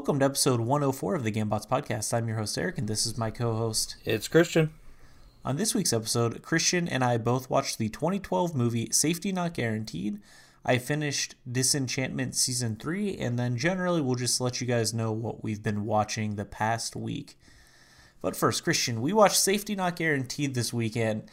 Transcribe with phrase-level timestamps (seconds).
[0.00, 2.14] Welcome to episode 104 of the Gambots podcast.
[2.14, 3.96] I'm your host, Eric, and this is my co host.
[4.06, 4.70] It's Christian.
[5.44, 10.18] On this week's episode, Christian and I both watched the 2012 movie Safety Not Guaranteed.
[10.64, 15.44] I finished Disenchantment Season 3, and then generally we'll just let you guys know what
[15.44, 17.38] we've been watching the past week.
[18.22, 21.24] But first, Christian, we watched Safety Not Guaranteed this weekend.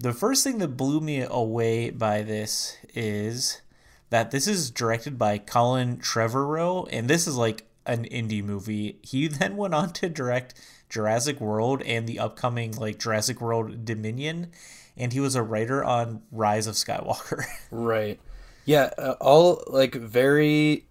[0.00, 3.62] The first thing that blew me away by this is
[4.10, 8.98] that this is directed by Colin Trevorrow, and this is like an indie movie.
[9.02, 10.54] He then went on to direct
[10.88, 14.52] Jurassic World and the upcoming like Jurassic World Dominion,
[14.96, 17.44] and he was a writer on Rise of Skywalker.
[17.70, 18.20] Right.
[18.64, 20.86] Yeah, uh, all like very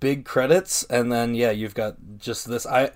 [0.00, 2.90] big credits and then yeah, you've got just this I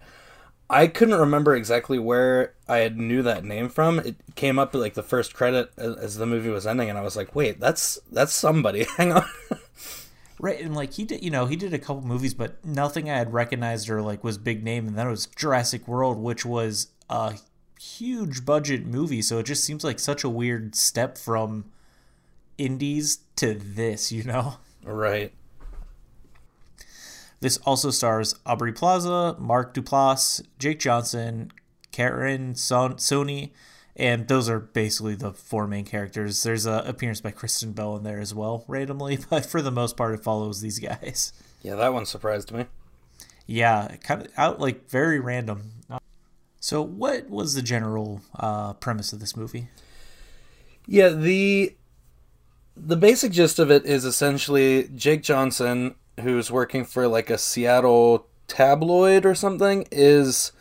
[0.68, 3.98] I couldn't remember exactly where I knew that name from.
[4.00, 7.02] It came up like the first credit as, as the movie was ending and I
[7.02, 9.24] was like, "Wait, that's that's somebody." Hang on.
[10.44, 13.16] Right, and like he did, you know, he did a couple movies, but nothing I
[13.16, 14.86] had recognized or like was big name.
[14.86, 17.38] And then it was Jurassic World, which was a
[17.80, 19.22] huge budget movie.
[19.22, 21.64] So it just seems like such a weird step from
[22.58, 24.56] indies to this, you know?
[24.84, 25.32] right.
[27.40, 31.52] This also stars Aubrey Plaza, Mark Duplass, Jake Johnson,
[31.90, 33.52] Karan Son- Soni,
[33.96, 36.42] and those are basically the four main characters.
[36.42, 39.96] There's a appearance by Kristen Bell in there as well, randomly, but for the most
[39.96, 41.32] part, it follows these guys.
[41.62, 42.66] Yeah, that one surprised me.
[43.46, 45.72] Yeah, kind of out like very random.
[46.60, 49.68] So, what was the general uh, premise of this movie?
[50.86, 51.74] Yeah, the
[52.76, 58.26] the basic gist of it is essentially Jake Johnson, who's working for like a Seattle
[58.48, 60.52] tabloid or something, is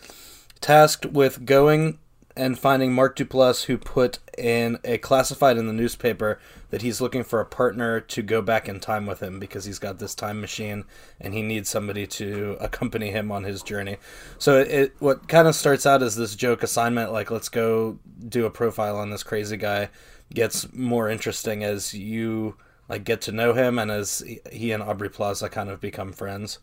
[0.62, 2.00] tasked with going
[2.36, 6.40] and finding Mark Duplass, who put in a classified in the newspaper
[6.72, 9.78] that he's looking for a partner to go back in time with him because he's
[9.78, 10.86] got this time machine
[11.20, 13.98] and he needs somebody to accompany him on his journey.
[14.40, 18.00] So it, it what kind of starts out as this joke assignment, like let's go
[18.28, 19.90] do a profile on this crazy guy,
[20.34, 22.56] gets more interesting as you
[22.90, 26.58] like get to know him and as he and Aubrey Plaza kind of become friends.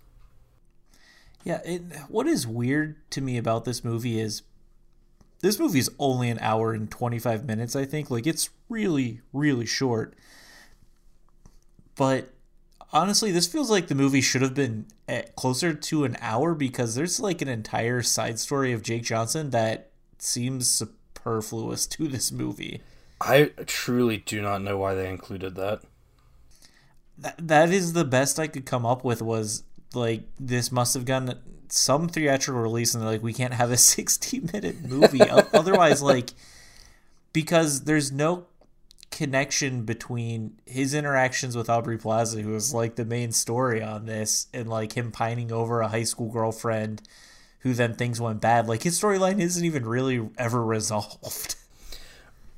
[1.45, 4.43] Yeah, it, what is weird to me about this movie is
[5.43, 8.11] this movie is only an hour and 25 minutes, I think.
[8.11, 10.15] Like, it's really, really short.
[11.97, 12.31] But
[12.93, 16.95] honestly, this feels like the movie should have been eh, closer to an hour because
[16.95, 22.83] there's like an entire side story of Jake Johnson that seems superfluous to this movie.
[23.21, 25.83] I truly do not know why they included that.
[27.19, 29.65] That that is the best I could come up with was
[29.95, 31.39] like this must have gotten
[31.73, 35.23] some theatrical release and they're like we can't have a 60 minute movie
[35.53, 36.31] otherwise like
[37.33, 38.47] because there's no
[39.11, 44.47] connection between his interactions with Aubrey Plaza who is like the main story on this
[44.55, 47.03] and like him pining over a high school girlfriend
[47.61, 48.69] who then things went bad.
[48.69, 51.57] Like his storyline isn't even really ever resolved.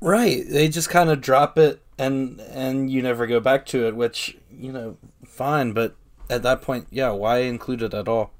[0.04, 0.42] Right.
[0.48, 4.36] They just kind of drop it and and you never go back to it which
[4.50, 5.94] you know fine but
[6.28, 8.32] at that point yeah why include it at all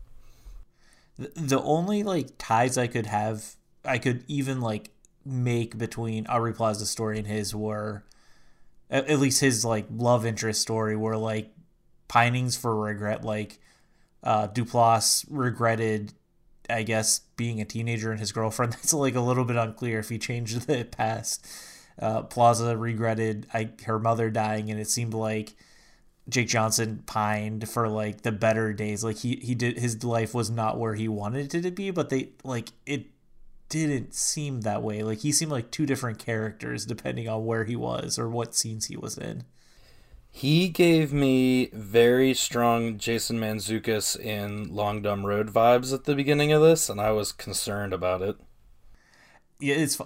[1.18, 4.90] the only like ties I could have, I could even like
[5.24, 8.04] make between Aubrey Plaza's story and his were,
[8.90, 11.52] at, at least his like love interest story, were like
[12.08, 13.24] pinings for regret.
[13.24, 13.60] Like
[14.22, 16.14] uh, Duplass regretted,
[16.70, 18.72] I guess, being a teenager and his girlfriend.
[18.74, 21.46] That's like a little bit unclear if he changed the past.
[21.98, 25.54] Uh, Plaza regretted I, her mother dying, and it seemed like
[26.28, 29.02] Jake Johnson pined for like the better days.
[29.02, 32.10] Like he he did his life was not where he wanted it to be, but
[32.10, 33.06] they like it
[33.68, 35.02] didn't seem that way.
[35.02, 38.86] Like he seemed like two different characters depending on where he was or what scenes
[38.86, 39.44] he was in.
[40.30, 46.52] He gave me very strong Jason Mantzoukas in Long Dumb Road vibes at the beginning
[46.52, 48.36] of this, and I was concerned about it
[49.62, 50.00] yeah, it's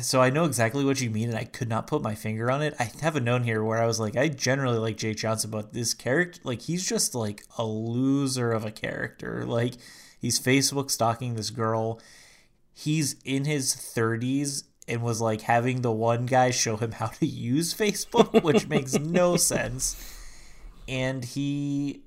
[0.00, 2.62] so I know exactly what you mean, and I could not put my finger on
[2.62, 2.74] it.
[2.78, 5.74] I have a note here where I was like, I generally like Jake Johnson, but
[5.74, 9.44] this character, like, he's just like a loser of a character.
[9.44, 9.74] Like,
[10.18, 12.00] he's Facebook stalking this girl.
[12.72, 17.26] He's in his 30s and was like having the one guy show him how to
[17.26, 19.94] use Facebook, which makes no sense.
[20.88, 22.02] And he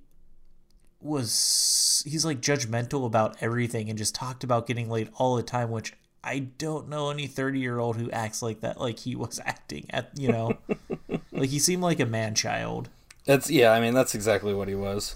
[1.00, 5.70] was he's like judgmental about everything and just talked about getting late all the time,
[5.70, 5.94] which
[6.26, 9.86] I don't know any 30 year old who acts like that, like he was acting
[9.92, 10.58] at, you know,
[11.32, 12.90] like he seemed like a man child.
[13.26, 15.16] That's, yeah, I mean, that's exactly what he was.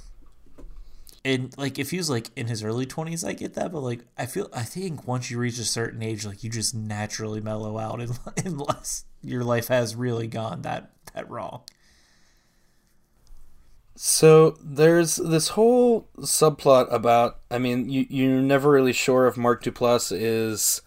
[1.26, 4.06] And like, if he was like in his early 20s, I get that, but like,
[4.18, 7.78] I feel, I think once you reach a certain age, like you just naturally mellow
[7.78, 8.02] out
[8.46, 11.64] unless your life has really gone that, that wrong.
[14.02, 17.40] So there's this whole subplot about.
[17.52, 20.82] I mean, you you're never really sure if Mark Duplass is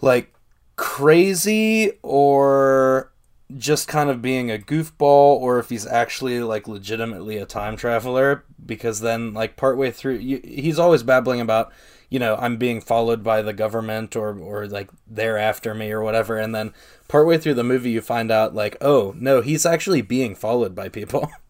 [0.00, 0.34] like
[0.76, 3.12] crazy or
[3.56, 8.44] just kind of being a goofball or if he's actually like legitimately a time traveler
[8.64, 11.72] because then like partway through you, he's always babbling about
[12.10, 16.02] you know i'm being followed by the government or or like they're after me or
[16.02, 16.36] whatever.
[16.36, 16.74] And then
[17.08, 20.88] partway through the movie you find out like oh no he's actually being followed by
[20.88, 21.30] people.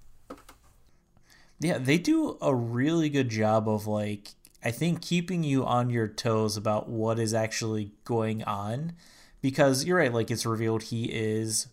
[1.60, 4.28] Yeah they do a really good job of like
[4.64, 8.92] i think keeping you on your toes about what is actually going on
[9.40, 11.68] because you're right like it's revealed he is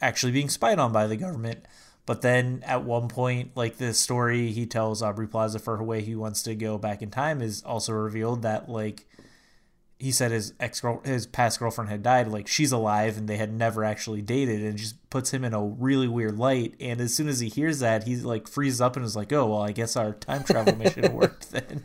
[0.00, 1.64] actually being spied on by the government.
[2.04, 6.02] But then at one point, like the story he tells Aubrey Plaza for her way
[6.02, 9.08] he wants to go back in time is also revealed that like
[9.98, 13.36] he said his ex girl his past girlfriend had died, like she's alive and they
[13.36, 16.74] had never actually dated and just puts him in a really weird light.
[16.80, 19.46] And as soon as he hears that, he like freezes up and is like, Oh
[19.46, 21.84] well I guess our time travel mission worked then.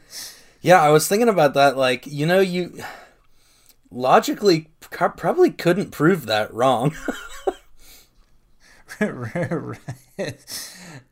[0.62, 2.80] Yeah, I was thinking about that, like, you know, you
[3.90, 6.96] logically probably couldn't prove that wrong.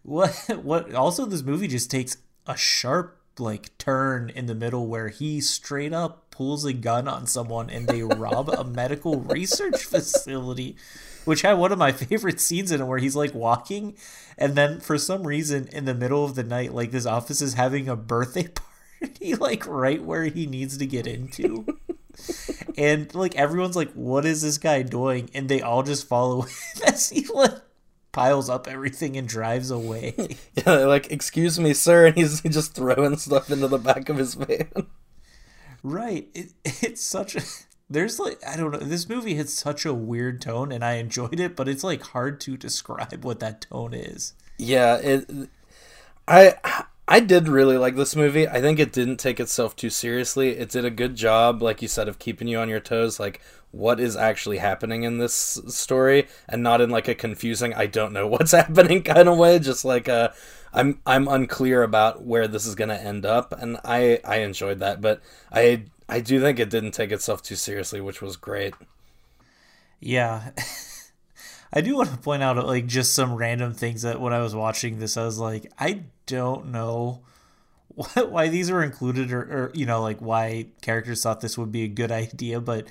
[0.03, 5.09] what what also this movie just takes a sharp like turn in the middle where
[5.09, 10.75] he straight up pulls a gun on someone and they rob a medical research facility
[11.25, 13.95] which had one of my favorite scenes in it where he's like walking
[14.37, 17.55] and then for some reason in the middle of the night like this office is
[17.55, 18.47] having a birthday
[18.99, 21.65] party like right where he needs to get into.
[22.77, 25.29] And like everyone's like what is this guy doing?
[25.33, 26.45] And they all just follow
[26.85, 27.53] as he like
[28.19, 30.13] piles up everything and drives away.
[30.53, 34.33] yeah, like, excuse me, sir, and he's just throwing stuff into the back of his
[34.33, 34.87] van.
[35.83, 36.27] Right.
[36.33, 37.41] It, it's such a.
[37.89, 38.79] There's like I don't know.
[38.79, 42.39] This movie has such a weird tone, and I enjoyed it, but it's like hard
[42.41, 44.33] to describe what that tone is.
[44.57, 45.49] Yeah, it.
[46.27, 46.55] I
[47.07, 48.47] I did really like this movie.
[48.47, 50.49] I think it didn't take itself too seriously.
[50.49, 53.19] It did a good job, like you said, of keeping you on your toes.
[53.19, 57.85] Like, what is actually happening in this story and not in like a confusing I
[57.85, 60.33] don't know what's happening kind of way just like a
[60.73, 64.79] I'm I'm unclear about where this is going to end up and I I enjoyed
[64.79, 65.21] that but
[65.51, 68.73] I I do think it didn't take itself too seriously which was great.
[69.99, 70.51] Yeah.
[71.73, 74.55] I do want to point out like just some random things that when I was
[74.55, 77.21] watching this I was like I don't know
[78.15, 81.83] why these were included or, or you know like why characters thought this would be
[81.83, 82.87] a good idea but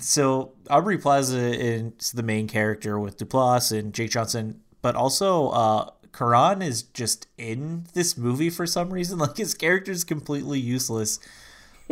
[0.00, 5.90] so Aubrey Plaza is the main character with Duplass and Jake Johnson, but also uh,
[6.12, 9.18] Karan is just in this movie for some reason.
[9.28, 11.18] Like his character is completely useless.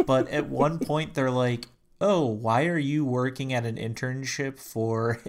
[0.04, 1.69] But at one point they're like,
[2.00, 5.22] "Oh, why are you working at an internship for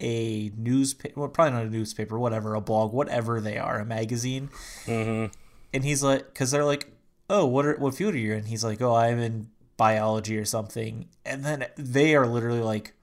[0.00, 1.20] a newspaper?
[1.20, 4.48] Well, probably not a newspaper, whatever, a blog, whatever they are, a magazine."
[4.86, 5.32] Mm-hmm.
[5.74, 6.92] And he's like, because they're like,
[7.28, 10.44] "Oh, what are, what field are you in?" He's like, "Oh, I'm in biology or
[10.44, 11.08] something.
[11.24, 12.94] And then they are literally like,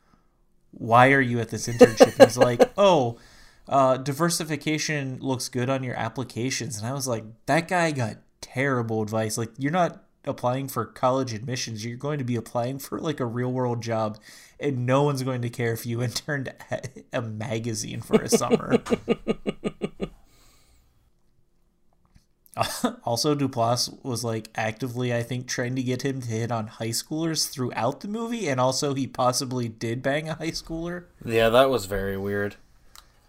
[0.71, 2.19] why are you at this internship?
[2.19, 3.17] And he's like, oh,
[3.67, 6.77] uh, diversification looks good on your applications.
[6.77, 9.37] And I was like, that guy got terrible advice.
[9.37, 11.85] Like, you're not applying for college admissions.
[11.85, 14.17] You're going to be applying for like a real world job,
[14.59, 18.77] and no one's going to care if you interned at a magazine for a summer.
[23.03, 26.89] also, Duplass was like actively, I think, trying to get him to hit on high
[26.89, 31.05] schoolers throughout the movie, and also he possibly did bang a high schooler.
[31.25, 32.55] Yeah, that was very weird.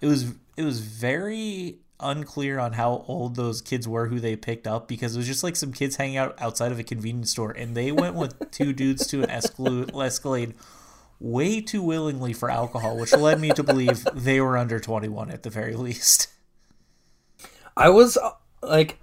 [0.01, 4.67] It was it was very unclear on how old those kids were who they picked
[4.67, 7.53] up because it was just like some kids hanging out outside of a convenience store,
[7.53, 10.55] and they went with two dudes to an Escalade
[11.21, 15.31] way too willingly for alcohol, which led me to believe they were under twenty one
[15.31, 16.29] at the very least.
[17.77, 18.99] I was uh, like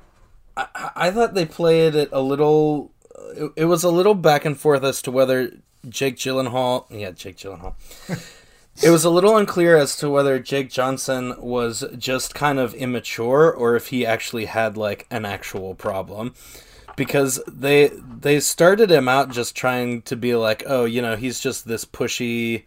[0.75, 2.91] I, I thought they played it a little.
[3.36, 5.51] It, it, was a little back and forth as to whether
[5.88, 6.86] Jake Gyllenhaal.
[6.89, 7.75] Yeah, Jake Gyllenhaal.
[8.84, 13.51] it was a little unclear as to whether Jake Johnson was just kind of immature
[13.51, 16.34] or if he actually had like an actual problem.
[16.98, 21.39] Because they they started him out just trying to be like, oh, you know, he's
[21.39, 22.63] just this pushy,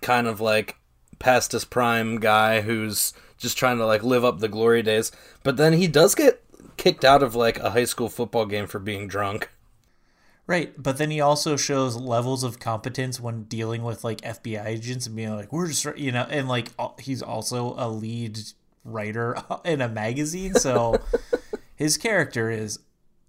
[0.00, 0.76] kind of like
[1.18, 5.12] past his prime guy who's just trying to like live up the glory days.
[5.42, 6.42] But then he does get
[6.76, 9.50] kicked out of like a high school football game for being drunk.
[10.48, 15.06] Right, but then he also shows levels of competence when dealing with like FBI agents
[15.06, 18.38] and being like, "We're just you know," and like he's also a lead
[18.84, 21.00] writer in a magazine, so
[21.74, 22.78] his character is,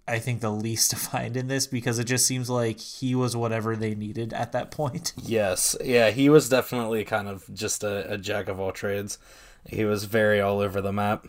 [0.07, 3.75] I think, the least defined in this because it just seems like he was whatever
[3.75, 5.13] they needed at that point.
[5.17, 9.17] Yes, yeah, he was definitely kind of just a, a jack of all trades.
[9.65, 11.25] He was very all over the map.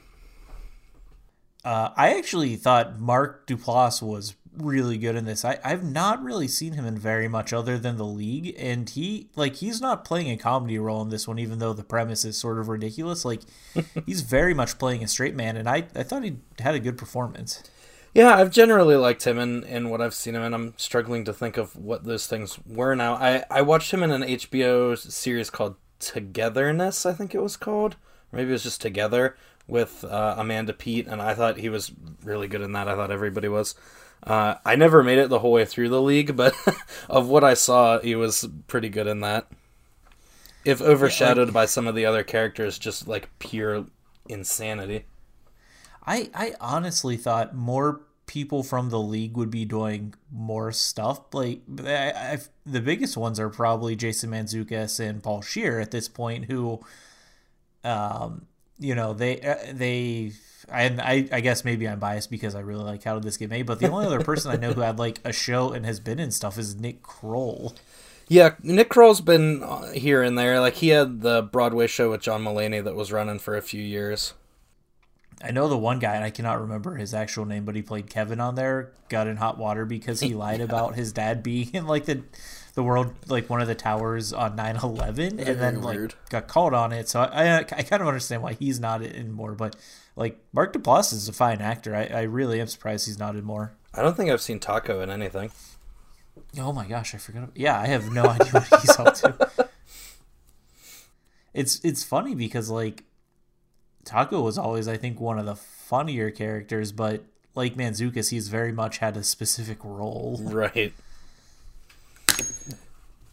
[1.69, 5.45] Uh, I actually thought Mark Duplass was really good in this.
[5.45, 9.29] I, I've not really seen him in very much other than the league, and he
[9.37, 12.39] like he's not playing a comedy role in this one, even though the premise is
[12.39, 13.23] sort of ridiculous.
[13.23, 13.43] Like
[14.07, 16.97] he's very much playing a straight man, and I, I thought he had a good
[16.97, 17.63] performance.
[18.15, 20.55] Yeah, I've generally liked him in, in what I've seen him in.
[20.55, 23.13] I'm struggling to think of what those things were now.
[23.17, 27.97] I, I watched him in an HBO series called Togetherness, I think it was called.
[28.33, 29.37] maybe it was just Together
[29.69, 31.93] with uh, Amanda Peet, and I thought he was
[32.25, 32.89] really good in that.
[32.89, 33.75] I thought everybody was.
[34.23, 36.55] Uh, I never made it the whole way through the league, but
[37.09, 39.47] of what I saw, he was pretty good in that.
[40.65, 43.87] If overshadowed yeah, like, by some of the other characters, just like pure
[44.29, 45.05] insanity.
[46.05, 51.21] I I honestly thought more people from the league would be doing more stuff.
[51.33, 56.09] Like I, I, the biggest ones are probably Jason Mantzoukas and Paul Scheer at this
[56.09, 56.81] point, who,
[57.83, 58.47] um,
[58.79, 60.33] you know, they uh, they
[60.71, 63.51] and I, I guess maybe I'm biased because I really like How Did This Get
[63.51, 66.01] Made, but the only other person I know who had like a show and has
[66.01, 67.75] been in stuff is Nick Kroll.
[68.29, 70.61] Yeah, Nick Kroll's been uh, here and there.
[70.61, 73.83] Like he had the Broadway show with John Mulaney that was running for a few
[73.83, 74.35] years.
[75.43, 78.11] I know the one guy, and I cannot remember his actual name, but he played
[78.11, 78.91] Kevin on there.
[79.09, 80.65] Got in hot water because he lied yeah.
[80.65, 82.23] about his dad being in like the
[82.79, 86.15] the world like one of the towers on 9-11 and then like weird.
[86.31, 89.33] got called on it so I, I, I kind of understand why he's not in
[89.33, 89.75] more but
[90.19, 91.95] like Mark Duplass is a fine actor.
[91.95, 93.73] I, I really am surprised he's not in more.
[93.95, 95.53] I don't think I've seen Taco in anything.
[96.59, 97.51] Oh my gosh, I forgot.
[97.55, 99.71] Yeah, I have no idea what he's up to.
[101.55, 103.05] It's it's funny because like
[104.05, 107.23] Taco was always I think one of the funnier characters, but
[107.55, 110.41] like Mantzoukas, he's very much had a specific role.
[110.43, 110.93] Right.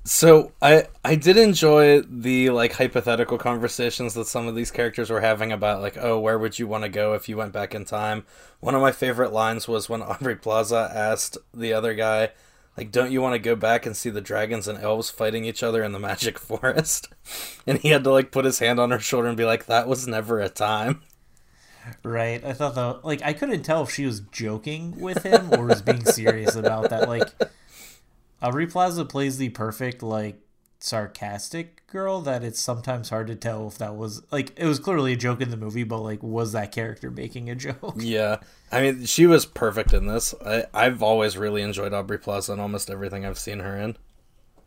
[0.08, 5.22] So I I did enjoy the like hypothetical conversations that some of these characters were
[5.22, 7.86] having about like oh where would you want to go if you went back in
[7.86, 8.24] time.
[8.60, 12.30] One of my favorite lines was when Aubrey Plaza asked the other guy
[12.78, 15.64] like don't you want to go back and see the dragons and elves fighting each
[15.64, 17.10] other in the magic forest?
[17.66, 19.88] And he had to like put his hand on her shoulder and be like that
[19.88, 21.02] was never a time.
[22.04, 22.46] Right.
[22.46, 25.82] I thought though like I couldn't tell if she was joking with him or was
[25.82, 27.30] being serious about that like
[28.46, 30.40] Aubrey Plaza plays the perfect like
[30.80, 35.14] sarcastic girl that it's sometimes hard to tell if that was like it was clearly
[35.14, 37.96] a joke in the movie, but like was that character making a joke?
[37.98, 38.38] Yeah,
[38.72, 40.36] I mean she was perfect in this.
[40.46, 43.98] I I've always really enjoyed Aubrey Plaza in almost everything I've seen her in.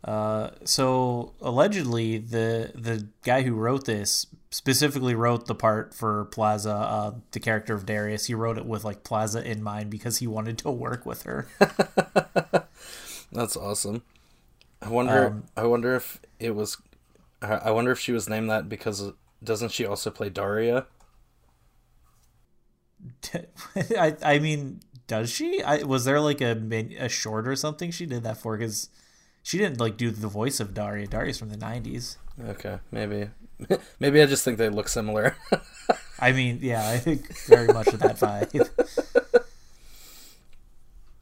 [0.03, 6.73] Uh, so allegedly the the guy who wrote this specifically wrote the part for Plaza,
[6.73, 8.25] uh, the character of Darius.
[8.25, 11.47] He wrote it with like Plaza in mind because he wanted to work with her.
[13.31, 14.03] That's awesome.
[14.81, 15.27] I wonder.
[15.27, 16.77] Um, I wonder if it was.
[17.41, 19.11] I wonder if she was named that because
[19.43, 20.87] doesn't she also play Daria?
[23.97, 25.61] I I mean, does she?
[25.63, 26.57] I was there like a
[26.99, 28.89] a short or something she did that for because
[29.41, 31.07] she didn't like do the voice of Daria.
[31.07, 32.17] Daria's from the nineties.
[32.47, 33.29] Okay, maybe
[33.99, 35.35] maybe I just think they look similar.
[36.19, 39.45] I mean, yeah, I think very much of that vibe.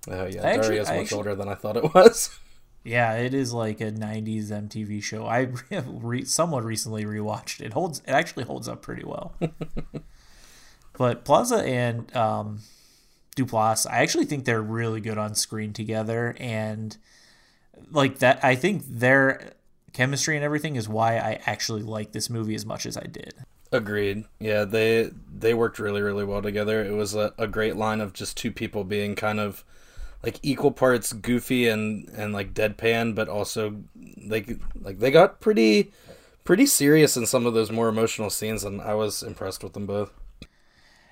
[0.09, 2.37] Oh yeah, I actually, Daria's much actually, older than I thought it was.
[2.83, 5.25] Yeah, it is like a '90s MTV show.
[5.25, 5.49] I
[5.85, 7.73] re- somewhat recently rewatched it.
[7.73, 9.35] Holds it actually holds up pretty well.
[10.97, 12.59] but Plaza and um,
[13.35, 16.95] Duplass, I actually think they're really good on screen together, and
[17.91, 18.41] like that.
[18.41, 19.51] I think their
[19.91, 23.33] chemistry and everything is why I actually like this movie as much as I did.
[23.69, 24.23] Agreed.
[24.39, 26.85] Yeah, they they worked really really well together.
[26.85, 29.65] It was a, a great line of just two people being kind of
[30.23, 33.83] like equal parts goofy and and like deadpan, but also
[34.25, 35.91] like like they got pretty
[36.43, 39.85] pretty serious in some of those more emotional scenes, and I was impressed with them
[39.85, 40.11] both.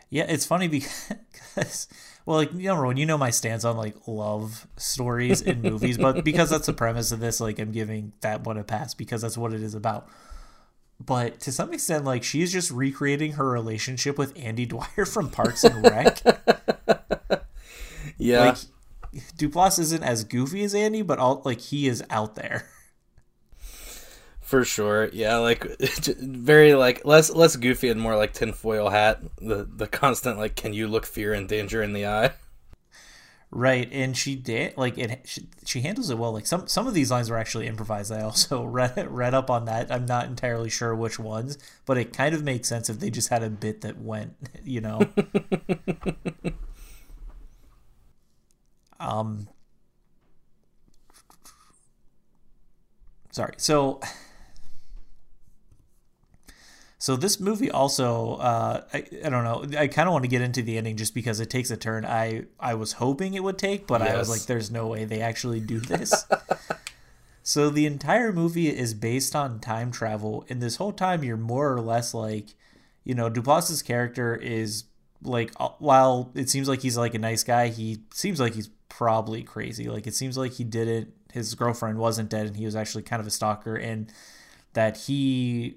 [0.09, 1.87] Yeah, it's funny because
[2.25, 6.23] well, like number one, you know my stance on like love stories in movies, but
[6.23, 9.37] because that's the premise of this, like I'm giving that one a pass because that's
[9.37, 10.07] what it is about.
[11.03, 15.63] But to some extent, like she's just recreating her relationship with Andy Dwyer from Parks
[15.63, 16.21] and Rec.
[18.17, 18.57] yeah, like,
[19.37, 22.67] Duplass isn't as goofy as Andy, but all like he is out there.
[24.41, 25.65] For sure, yeah, like
[26.19, 29.21] very like less less goofy and more like tinfoil hat.
[29.37, 32.31] The the constant like, can you look fear and danger in the eye?
[33.51, 35.21] Right, and she did like it.
[35.23, 36.33] She, she handles it well.
[36.33, 38.11] Like some some of these lines were actually improvised.
[38.11, 39.89] I also read read up on that.
[39.89, 43.29] I'm not entirely sure which ones, but it kind of makes sense if they just
[43.29, 44.33] had a bit that went,
[44.65, 44.99] you know.
[48.99, 49.47] Um,
[53.31, 53.55] sorry.
[53.57, 53.99] So,
[57.05, 59.77] So this movie also, uh, I, I don't know.
[59.77, 62.03] I kind of want to get into the ending just because it takes a turn
[62.03, 65.21] I I was hoping it would take, but I was like, "There's no way they
[65.21, 66.25] actually do this."
[67.43, 71.71] so the entire movie is based on time travel, and this whole time you're more
[71.71, 72.55] or less like,
[73.03, 74.85] you know, Duplass's character is
[75.21, 78.69] like, uh, while it seems like he's like a nice guy, he seems like he's
[78.89, 79.89] probably crazy.
[79.89, 81.13] Like it seems like he didn't.
[81.33, 84.11] His girlfriend wasn't dead, and he was actually kind of a stalker, and
[84.73, 85.75] that he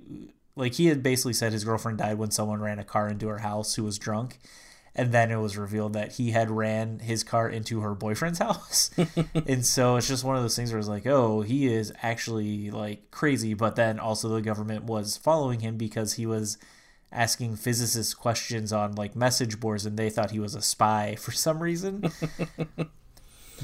[0.59, 3.39] like he had basically said his girlfriend died when someone ran a car into her
[3.39, 4.39] house who was drunk
[4.95, 8.91] and then it was revealed that he had ran his car into her boyfriend's house
[9.47, 12.71] and so it's just one of those things where it's like oh he is actually
[12.71, 16.59] like crazy but then also the government was following him because he was
[17.11, 21.33] asking physicists questions on like message boards and they thought he was a spy for
[21.33, 22.05] some reason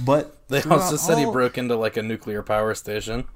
[0.04, 3.26] but They also said he broke into like a nuclear power station.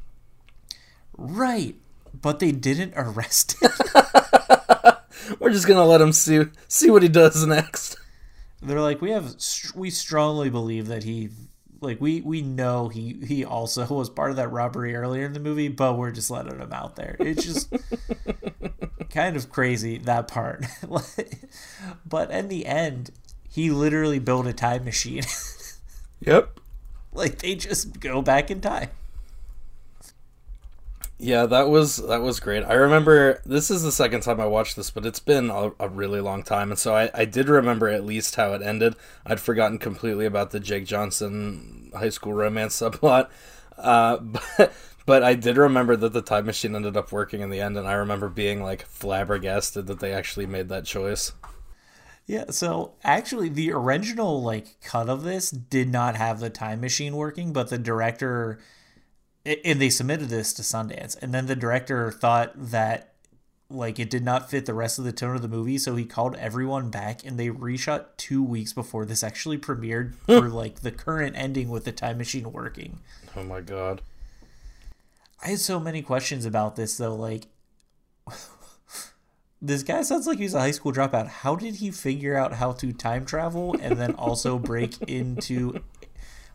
[1.16, 1.74] right
[2.20, 3.70] but they didn't arrest him
[5.40, 7.96] We're just gonna let him see see what he does next.
[8.62, 9.34] they're like we have
[9.74, 11.28] we strongly believe that he
[11.82, 15.38] like we we know he he also was part of that robbery earlier in the
[15.40, 17.72] movie but we're just letting him out there it's just
[19.12, 20.64] kind of crazy that part
[22.06, 23.10] but in the end
[23.48, 25.22] he literally built a time machine
[26.20, 26.60] Yep.
[27.12, 28.90] like they just go back in time
[31.20, 32.62] Yeah, that was that was great.
[32.62, 35.88] I remember this is the second time I watched this, but it's been a, a
[35.88, 38.94] really long time, and so I, I did remember at least how it ended.
[39.26, 43.28] I'd forgotten completely about the Jake Johnson high school romance subplot,
[43.76, 44.73] uh, but
[45.08, 47.88] but I did remember that the time machine ended up working in the end, and
[47.88, 51.32] I remember being like flabbergasted that they actually made that choice.
[52.26, 57.16] Yeah, so actually the original like cut of this did not have the time machine
[57.16, 58.58] working, but the director
[59.47, 63.14] and they submitted this to Sundance and then the director thought that
[63.71, 66.04] like it did not fit the rest of the tone of the movie, so he
[66.04, 70.92] called everyone back and they reshot 2 weeks before this actually premiered for like the
[70.92, 72.99] current ending with the time machine working.
[73.34, 74.02] Oh my god.
[75.42, 77.14] I had so many questions about this though.
[77.14, 77.46] Like,
[79.62, 81.28] this guy sounds like he's a high school dropout.
[81.28, 85.82] How did he figure out how to time travel and then also break into.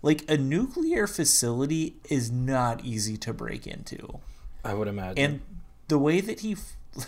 [0.02, 4.20] Like, a nuclear facility is not easy to break into.
[4.62, 5.18] I would imagine.
[5.18, 5.42] And
[5.88, 6.58] the way that he.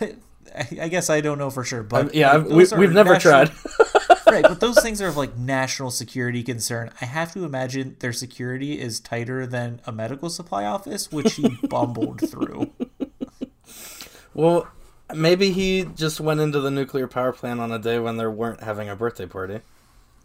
[0.56, 3.52] I guess I don't know for sure, but yeah, like, we, we've never national- tried.
[4.30, 6.90] right, but those things are of like national security concern.
[7.00, 11.48] I have to imagine their security is tighter than a medical supply office, which he
[11.68, 12.72] bumbled through.
[14.34, 14.68] well,
[15.14, 18.62] maybe he just went into the nuclear power plant on a day when they weren't
[18.62, 19.60] having a birthday party.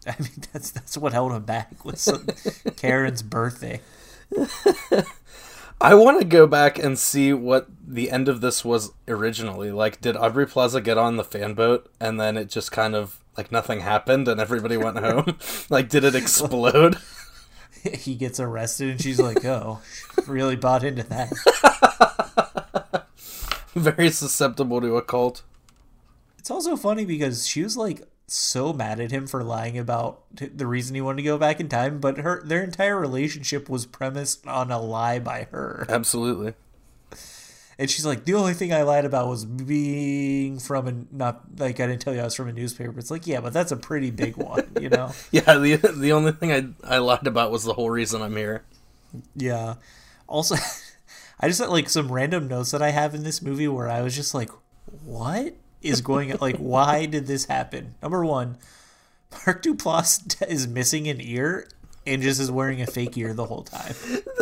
[0.06, 2.08] I mean, that's that's what held him back was
[2.76, 3.80] Karen's birthday.
[5.82, 9.72] I want to go back and see what the end of this was originally.
[9.72, 13.18] Like, did Aubrey Plaza get on the fan boat and then it just kind of
[13.36, 15.36] like nothing happened and everybody went home?
[15.70, 16.96] like, did it explode?
[17.82, 19.80] He gets arrested, and she's like, "Oh,
[20.28, 21.32] really bought into that."
[23.74, 25.42] Very susceptible to a cult.
[26.38, 30.66] It's also funny because she was like so mad at him for lying about the
[30.66, 34.46] reason he wanted to go back in time, but her their entire relationship was premised
[34.46, 35.86] on a lie by her.
[35.88, 36.54] Absolutely.
[37.78, 41.80] And she's like, the only thing I lied about was being from a not like
[41.80, 42.98] I didn't tell you I was from a newspaper.
[42.98, 45.12] It's like, yeah, but that's a pretty big one, you know?
[45.30, 48.64] Yeah, the the only thing I I lied about was the whole reason I'm here.
[49.34, 49.74] Yeah.
[50.26, 50.54] Also,
[51.40, 54.02] I just had like some random notes that I have in this movie where I
[54.02, 54.50] was just like,
[55.04, 57.94] what is going Like, why did this happen?
[58.02, 58.58] Number one,
[59.46, 61.68] Mark Duplass is missing an ear
[62.06, 63.94] and just is wearing a fake ear the whole time.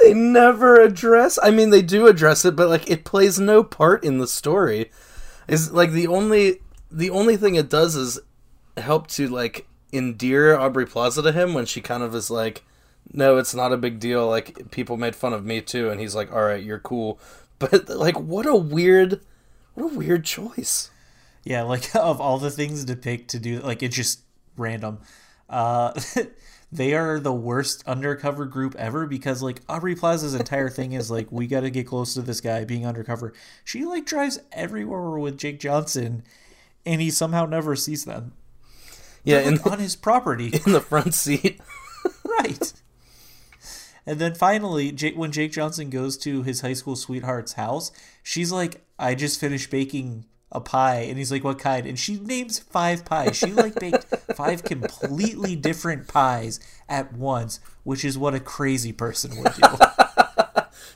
[0.02, 1.38] They never address.
[1.42, 4.90] I mean, they do address it, but like it plays no part in the story.
[5.46, 8.18] Is like the only the only thing it does is
[8.76, 12.64] help to like endear Aubrey Plaza to him when she kind of is like,
[13.12, 14.26] "No, it's not a big deal.
[14.26, 17.18] Like people made fun of me too," and he's like, "All right, you're cool."
[17.58, 19.20] But like, what a weird,
[19.74, 20.90] what a weird choice.
[21.44, 24.20] Yeah, like of all the things to pick to do, like it's just
[24.56, 24.98] random.
[25.48, 25.98] Uh,
[26.72, 31.30] they are the worst undercover group ever because like Aubrey Plaza's entire thing is like
[31.32, 33.32] we got to get close to this guy being undercover.
[33.64, 36.22] She like drives everywhere with Jake Johnson,
[36.86, 38.32] and he somehow never sees them.
[39.24, 41.60] Yeah, They're, in like, on his property, in the front seat.
[42.24, 42.72] right?
[44.06, 48.50] And then finally, Jake, when Jake Johnson goes to his high school sweetheart's house, she's
[48.50, 52.58] like, "I just finished baking a pie," and he's like, "What kind?" And she names
[52.58, 53.36] five pies.
[53.36, 59.42] She like baked five completely different pies at once, which is what a crazy person
[59.42, 59.68] would do.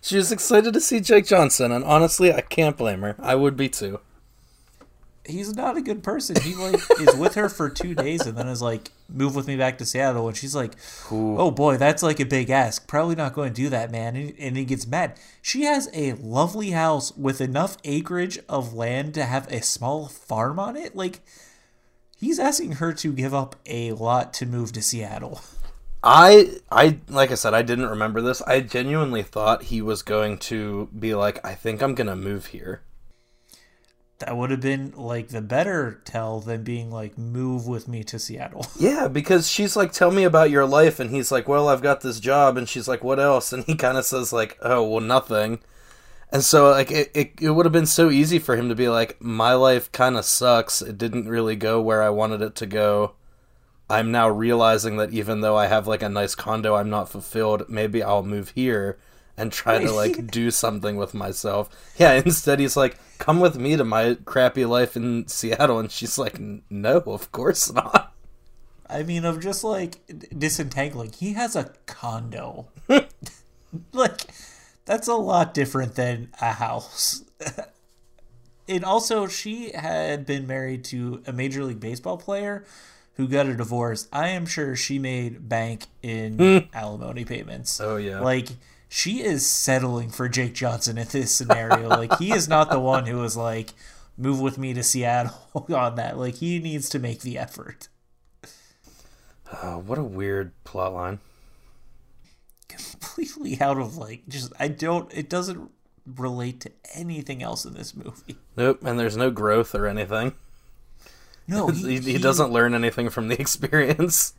[0.05, 3.17] She was excited to see Jake Johnson, and honestly, I can't blame her.
[3.19, 4.01] I would be too.
[5.27, 6.41] He's not a good person.
[6.41, 9.57] He like is with her for two days and then is like, move with me
[9.57, 10.29] back to Seattle.
[10.29, 10.75] And she's like,
[11.11, 11.39] Ooh.
[11.39, 12.87] oh boy, that's like a big ask.
[12.87, 14.17] Probably not going to do that, man.
[14.17, 15.19] And, and he gets mad.
[15.43, 20.59] She has a lovely house with enough acreage of land to have a small farm
[20.59, 20.95] on it.
[20.95, 21.21] Like,
[22.19, 25.41] he's asking her to give up a lot to move to Seattle.
[26.07, 28.43] I I like I said I didn't remember this.
[28.43, 32.47] I genuinely thought he was going to be like I think I'm going to move
[32.47, 32.83] here.
[34.25, 38.19] That would have been like the better tell than being like move with me to
[38.19, 38.67] Seattle.
[38.79, 42.01] Yeah, because she's like tell me about your life and he's like, "Well, I've got
[42.01, 45.01] this job." And she's like, "What else?" And he kind of says like, "Oh, well,
[45.01, 45.59] nothing."
[46.33, 48.89] And so like it it, it would have been so easy for him to be
[48.89, 50.81] like, "My life kind of sucks.
[50.81, 53.13] It didn't really go where I wanted it to go."
[53.91, 57.65] I'm now realizing that even though I have like a nice condo, I'm not fulfilled.
[57.69, 58.99] Maybe I'll move here
[59.37, 61.69] and try to like do something with myself.
[61.97, 66.19] Yeah, instead he's like, "Come with me to my crappy life in Seattle," and she's
[66.19, 66.39] like,
[66.71, 68.15] "No, of course not."
[68.89, 70.01] I mean, of just like
[70.37, 71.13] disentangling.
[71.13, 72.69] He has a condo.
[73.93, 74.21] like,
[74.85, 77.25] that's a lot different than a house.
[78.69, 82.65] and also, she had been married to a Major League Baseball player
[83.15, 84.07] who got a divorce.
[84.13, 86.59] I am sure she made bank in hmm.
[86.77, 87.81] alimony payments.
[87.81, 88.21] Oh yeah.
[88.21, 88.49] Like,
[88.89, 91.89] she is settling for Jake Johnson in this scenario.
[91.89, 93.71] like, he is not the one who was like,
[94.17, 96.17] move with me to Seattle on that.
[96.19, 97.89] Like, he needs to make the effort.
[99.63, 101.19] Oh, what a weird plot line.
[102.69, 105.71] completely out of like just I don't it doesn't
[106.17, 108.37] relate to anything else in this movie.
[108.57, 110.33] Nope, and there's no growth or anything.
[111.47, 114.35] No, He, he doesn't learn anything from the experience.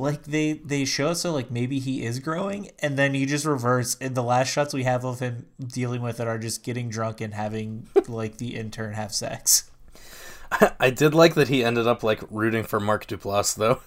[0.00, 3.98] Like they they show so like maybe he is growing and then he just reverts
[4.00, 7.20] and the last shots we have of him dealing with it are just getting drunk
[7.20, 9.70] and having like the intern have sex.
[10.80, 13.80] I did like that he ended up like rooting for Mark Duplass though.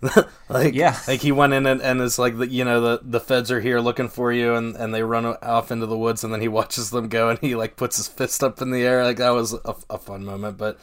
[0.48, 0.96] like Yeah.
[1.08, 3.60] like he went in and, and is like the, you know the the feds are
[3.62, 6.46] here looking for you and and they run off into the woods and then he
[6.48, 9.30] watches them go and he like puts his fist up in the air like that
[9.30, 10.78] was a, a fun moment but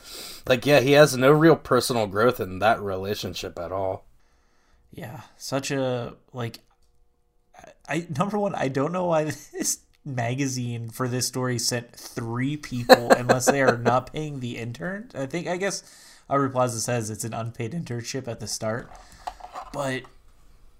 [0.49, 4.04] like yeah he has no real personal growth in that relationship at all.
[4.95, 6.60] Yeah, such a like
[7.88, 13.12] I, number one I don't know why this magazine for this story sent three people
[13.17, 15.12] unless they are not paying the intern.
[15.13, 15.84] I think I guess
[16.29, 18.89] Aubrey Plaza says it's an unpaid internship at the start,
[19.73, 20.03] but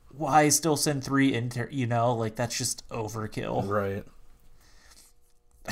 [0.10, 1.68] why still send three intern?
[1.72, 3.68] You know, like that's just overkill.
[3.68, 4.06] Right.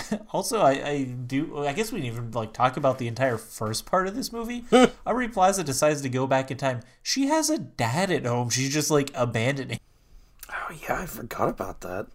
[0.32, 1.65] Also, I, I do.
[1.65, 4.65] I guess we didn't even like talk about the entire first part of this movie.
[5.06, 6.82] Aubrey Plaza decides to go back in time.
[7.01, 8.49] She has a dad at home.
[8.49, 9.79] She's just like abandoning.
[10.49, 12.08] Oh yeah, I forgot about that.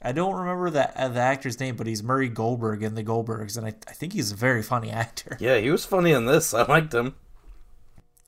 [0.00, 3.56] I don't remember the uh, the actor's name, but he's Murray Goldberg in the Goldbergs,
[3.56, 5.36] and I, I think he's a very funny actor.
[5.40, 6.52] Yeah, he was funny in this.
[6.52, 7.14] I liked him.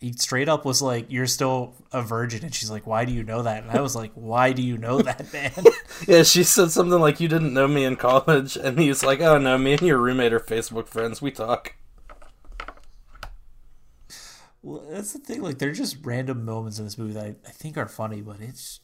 [0.00, 3.22] He straight up was like, "You're still a virgin," and she's like, "Why do you
[3.22, 5.52] know that?" And I was like, "Why do you know that, man?"
[6.06, 9.38] Yeah, she said something like, "You didn't know me in college," and he's like, "Oh
[9.38, 11.22] no, me and your roommate are Facebook friends.
[11.22, 11.74] We talk."
[14.62, 15.42] well, that's the thing.
[15.42, 18.40] Like, they're just random moments in this movie that I, I think are funny, but
[18.40, 18.80] it's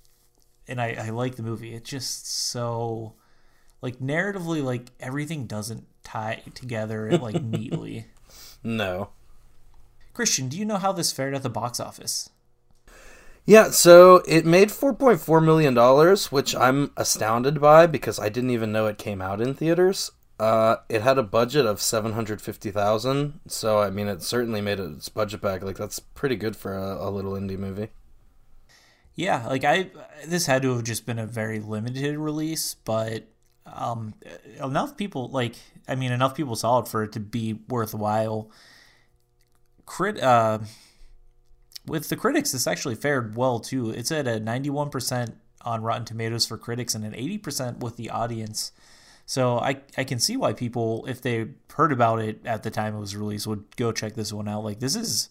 [0.69, 1.75] and I, I like the movie.
[1.75, 3.15] It's just so
[3.81, 8.07] like narratively, like everything doesn't tie together like neatly.
[8.63, 9.11] No.
[10.13, 12.31] Christian, do you know how this fared at the box office?
[13.45, 18.87] Yeah, so it made $4.4 million, which I'm astounded by because I didn't even know
[18.87, 20.13] it came out in theaters.
[20.39, 25.41] Uh, it had a budget of 750000 so I mean, it certainly made its budget
[25.41, 25.63] back.
[25.63, 27.91] Like, that's pretty good for a, a little indie movie.
[29.15, 29.91] Yeah, like I
[30.27, 33.29] this had to have just been a very limited release, but
[33.67, 34.15] um
[34.61, 35.55] enough people like
[35.87, 38.51] I mean enough people saw it for it to be worthwhile.
[39.87, 40.61] Crit uh
[41.87, 43.91] with the critics this actually fared well too.
[43.91, 48.73] It's at a 91% on Rotten Tomatoes for critics and an 80% with the audience.
[49.27, 52.95] So I I can see why people if they heard about it at the time
[52.95, 54.65] it was released would go check this one out.
[54.65, 55.31] Like this is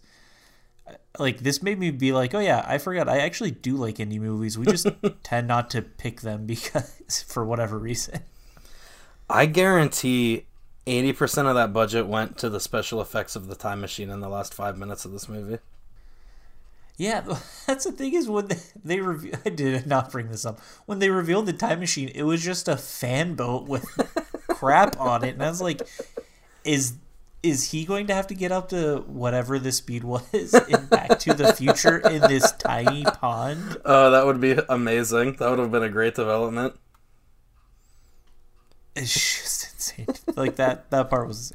[1.19, 3.09] like this made me be like, oh yeah, I forgot.
[3.09, 4.57] I actually do like indie movies.
[4.57, 4.87] We just
[5.23, 8.21] tend not to pick them because for whatever reason.
[9.29, 10.45] I guarantee
[10.87, 14.29] 80% of that budget went to the special effects of the time machine in the
[14.29, 15.59] last five minutes of this movie.
[16.97, 17.21] Yeah,
[17.67, 19.33] that's the thing is when they, they review.
[19.45, 20.59] I did not bring this up.
[20.85, 23.85] When they revealed the time machine, it was just a fan boat with
[24.49, 25.81] crap on it, and I was like,
[26.63, 26.93] is
[27.43, 31.17] is he going to have to get up to whatever the speed was in Back
[31.19, 33.77] to the Future in this tiny pond?
[33.83, 35.37] Oh, that would be amazing.
[35.37, 36.75] That would have been a great development.
[38.95, 40.07] It's just insane.
[40.35, 41.53] like that that part was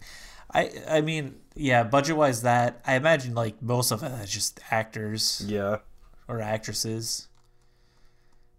[0.52, 4.60] I I mean, yeah, budget wise, that I imagine like most of it is just
[4.70, 5.78] actors Yeah.
[6.28, 7.28] or actresses.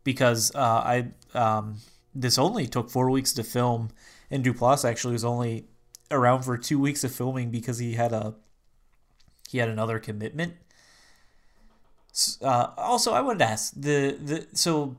[0.03, 1.77] Because uh, I um,
[2.15, 3.89] this only took four weeks to film,
[4.31, 5.65] and Duplass actually was only
[6.11, 8.35] around for two weeks of filming because he had a
[9.49, 10.53] he had another commitment.
[12.41, 14.95] Uh, also, I wanted to ask the the so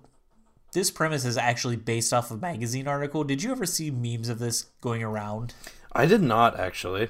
[0.72, 3.24] this premise is actually based off a magazine article.
[3.24, 5.54] Did you ever see memes of this going around?
[5.92, 7.08] I did not actually.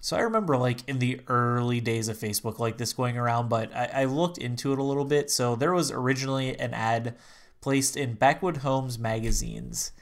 [0.00, 3.74] So I remember like in the early days of Facebook, like this going around, but
[3.74, 5.30] I, I looked into it a little bit.
[5.30, 7.16] So there was originally an ad
[7.60, 9.92] placed in Backwood Homes magazines,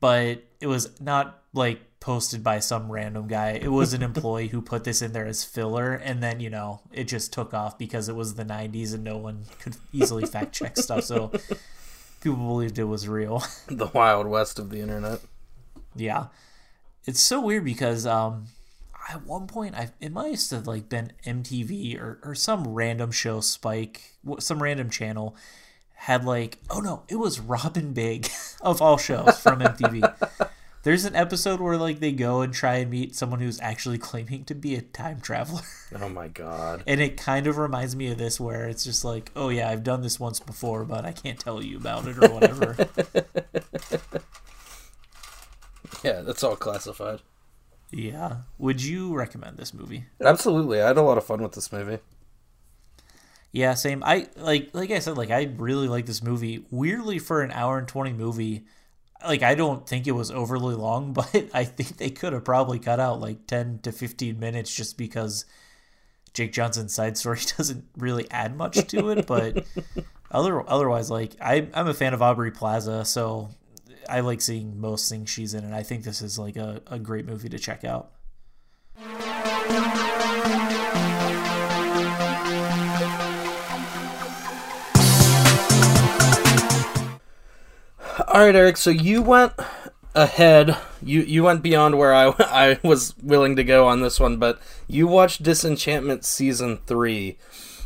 [0.00, 3.50] but it was not like posted by some random guy.
[3.50, 6.80] It was an employee who put this in there as filler, and then you know
[6.92, 10.54] it just took off because it was the '90s and no one could easily fact
[10.54, 11.04] check stuff.
[11.04, 11.30] So
[12.20, 13.42] people believed it was real.
[13.68, 15.20] The Wild West of the internet.
[15.94, 16.26] Yeah,
[17.04, 18.46] it's so weird because um,
[19.08, 23.40] at one point I it must have like been MTV or or some random show
[23.40, 25.36] Spike, some random channel
[25.94, 28.28] had like oh no, it was Rob and Big
[28.60, 30.50] of all shows from MTV.
[30.86, 34.44] There's an episode where like they go and try and meet someone who's actually claiming
[34.44, 35.62] to be a time traveler.
[36.00, 36.84] Oh my god.
[36.86, 39.82] And it kind of reminds me of this where it's just like, oh yeah, I've
[39.82, 42.76] done this once before, but I can't tell you about it or whatever.
[46.04, 47.22] Yeah, that's all classified.
[47.90, 48.42] yeah.
[48.58, 50.04] Would you recommend this movie?
[50.20, 50.80] Absolutely.
[50.80, 51.98] I had a lot of fun with this movie.
[53.50, 54.04] Yeah, same.
[54.04, 56.64] I like like I said, like I really like this movie.
[56.70, 58.66] Weirdly for an hour and twenty movie,
[59.24, 62.78] like I don't think it was overly long, but I think they could have probably
[62.78, 65.44] cut out like ten to fifteen minutes just because
[66.34, 69.26] Jake Johnson's side story doesn't really add much to it.
[69.26, 69.64] But
[70.30, 73.50] other otherwise, like I I'm a fan of Aubrey Plaza, so
[74.08, 76.98] I like seeing most things she's in, and I think this is like a, a
[76.98, 78.12] great movie to check out.
[88.36, 88.76] All right, Eric.
[88.76, 89.54] So you went
[90.14, 90.76] ahead.
[91.02, 94.60] You you went beyond where I I was willing to go on this one, but
[94.86, 97.38] you watched Disenchantment season three.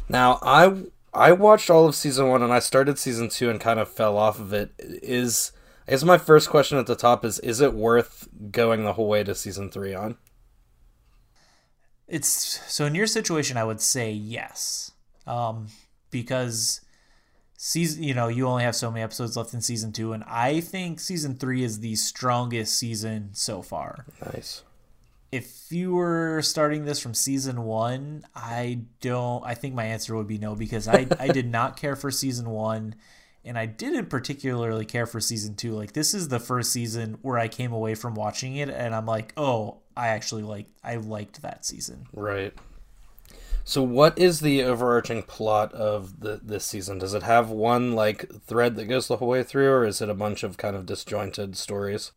[0.08, 3.78] Now I I watched all of season one and I started season two and kind
[3.78, 4.72] of fell off of it.
[4.80, 5.52] Is
[5.86, 9.22] is my first question at the top is is it worth going the whole way
[9.22, 10.16] to season three on?
[12.08, 14.90] It's so in your situation, I would say yes,
[15.28, 15.68] um,
[16.10, 16.80] because
[17.62, 20.60] season you know you only have so many episodes left in season two, and I
[20.60, 24.06] think season three is the strongest season so far.
[24.32, 24.64] Nice.
[25.30, 29.44] If you were starting this from season one, I don't.
[29.44, 32.48] I think my answer would be no because I I did not care for season
[32.48, 32.94] one,
[33.44, 35.72] and I didn't particularly care for season two.
[35.72, 39.06] Like this is the first season where I came away from watching it, and I'm
[39.06, 42.06] like, oh, I actually like I liked that season.
[42.14, 42.54] Right.
[43.70, 46.98] So what is the overarching plot of the this season?
[46.98, 50.10] Does it have one like thread that goes the whole way through or is it
[50.10, 52.10] a bunch of kind of disjointed stories?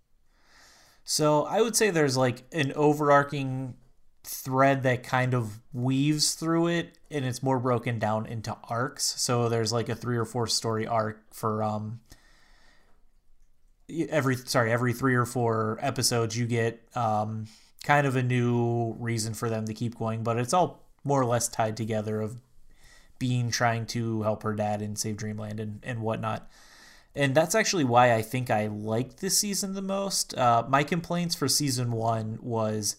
[1.04, 3.76] So I would say there's like an overarching
[4.24, 9.22] thread that kind of weaves through it and it's more broken down into arcs.
[9.22, 12.00] So there's like a three or four story arc for um
[14.10, 17.46] every sorry, every three or four episodes you get um
[17.84, 21.26] kind of a new reason for them to keep going, but it's all more or
[21.26, 22.38] less tied together of
[23.20, 26.50] Bean trying to help her dad and save Dreamland and, and whatnot
[27.16, 30.36] and that's actually why I think I liked this season the most.
[30.38, 32.96] Uh, my complaints for season one was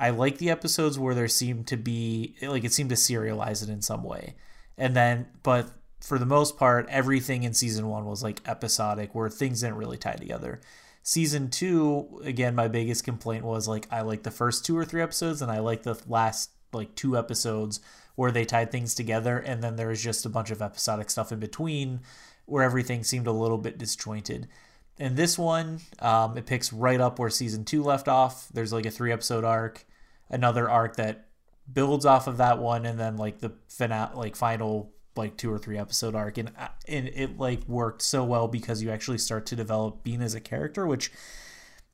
[0.00, 3.68] I like the episodes where there seemed to be like it seemed to serialize it
[3.68, 4.36] in some way,
[4.78, 9.28] and then but for the most part, everything in season one was like episodic where
[9.28, 10.60] things didn't really tie together.
[11.02, 15.02] Season two, again, my biggest complaint was like I like the first two or three
[15.02, 17.80] episodes, and I like the last like two episodes
[18.14, 21.30] where they tied things together, and then there was just a bunch of episodic stuff
[21.32, 22.00] in between
[22.46, 24.48] where everything seemed a little bit disjointed.
[24.98, 28.48] And this one, um, it picks right up where season two left off.
[28.52, 29.86] There's like a three episode arc,
[30.28, 31.26] another arc that
[31.72, 35.58] builds off of that one, and then like the final, like final like two or
[35.58, 39.46] three episode arc, and uh, and it like worked so well because you actually start
[39.46, 41.12] to develop Bean as a character, which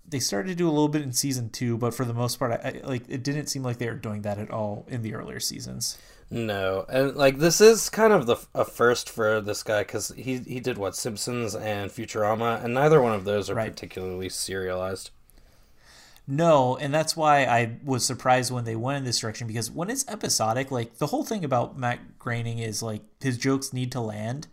[0.09, 2.53] they started to do a little bit in season two, but for the most part,
[2.53, 5.15] I, I, like it didn't seem like they were doing that at all in the
[5.15, 5.99] earlier seasons.
[6.31, 10.39] No, and like this is kind of the a first for this guy because he
[10.39, 13.71] he did what Simpsons and Futurama, and neither one of those are Right.
[13.71, 15.11] particularly serialized.
[16.27, 19.91] No, and that's why I was surprised when they went in this direction because when
[19.91, 24.01] it's episodic, like the whole thing about Matt Groening is like his jokes need to
[24.01, 24.47] land.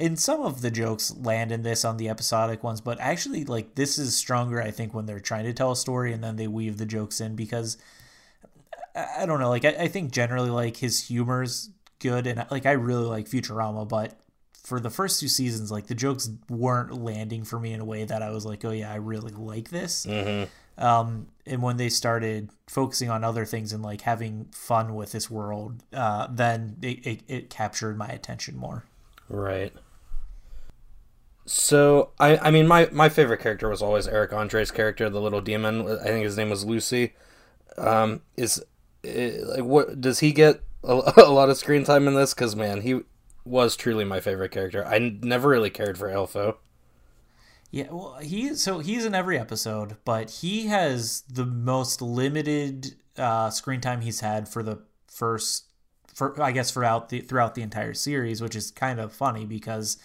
[0.00, 3.74] And some of the jokes land in this on the episodic ones, but actually, like
[3.74, 4.60] this is stronger.
[4.60, 7.20] I think when they're trying to tell a story and then they weave the jokes
[7.20, 7.76] in because
[8.96, 9.50] I, I don't know.
[9.50, 13.86] Like I, I think generally, like his humor's good, and like I really like Futurama,
[13.86, 14.18] but
[14.64, 18.04] for the first two seasons, like the jokes weren't landing for me in a way
[18.04, 20.06] that I was like, oh yeah, I really like this.
[20.06, 20.48] Mm-hmm.
[20.82, 25.30] Um, and when they started focusing on other things and like having fun with this
[25.30, 28.84] world, uh, then it, it, it captured my attention more.
[29.28, 29.72] Right.
[31.52, 35.40] So I I mean my my favorite character was always Eric Andre's character, the little
[35.40, 35.84] demon.
[35.98, 37.10] I think his name was Luci.
[37.76, 38.62] Um, is
[39.02, 42.34] it, like what does he get a, a lot of screen time in this?
[42.34, 43.00] Because man, he
[43.44, 44.86] was truly my favorite character.
[44.86, 46.54] I never really cared for Elfo.
[47.72, 53.50] Yeah, well, he so he's in every episode, but he has the most limited uh,
[53.50, 55.64] screen time he's had for the first,
[56.14, 59.98] for I guess throughout the throughout the entire series, which is kind of funny because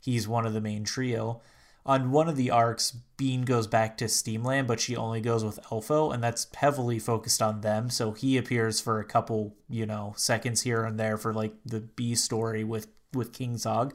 [0.00, 1.40] he's one of the main trio.
[1.86, 5.58] On one of the arcs, Bean goes back to Steamland, but she only goes with
[5.70, 7.88] Elfo, and that's heavily focused on them.
[7.88, 11.80] So he appears for a couple, you know, seconds here and there for like the
[11.80, 13.94] B story with with King Zog.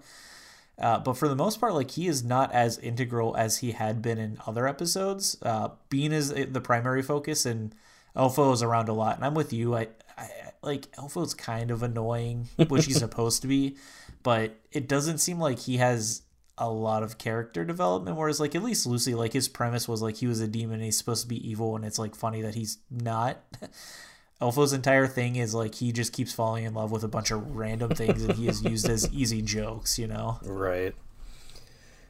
[0.77, 4.01] Uh, but for the most part, like he is not as integral as he had
[4.01, 5.37] been in other episodes.
[5.41, 7.73] Uh, Bean is the primary focus, and
[8.15, 9.15] Elfo is around a lot.
[9.15, 9.75] And I'm with you.
[9.75, 9.87] I,
[10.17, 10.29] I
[10.61, 13.77] like Elfo's kind of annoying, which he's supposed to be,
[14.25, 16.23] but it doesn't seem like he has
[16.57, 18.17] a lot of character development.
[18.17, 20.83] Whereas, like at least Luci, like his premise was like he was a demon, and
[20.83, 23.37] he's supposed to be evil, and it's like funny that he's not.
[24.41, 27.55] Elfo's entire thing is like he just keeps falling in love with a bunch of
[27.55, 30.39] random things and he is used as easy jokes, you know?
[30.43, 30.93] Right.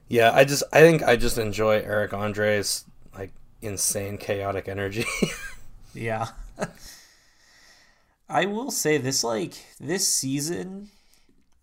[0.07, 5.05] Yeah, I just I think I just enjoy Eric Andre's like insane chaotic energy.
[5.93, 6.29] yeah.
[8.27, 10.89] I will say this like this season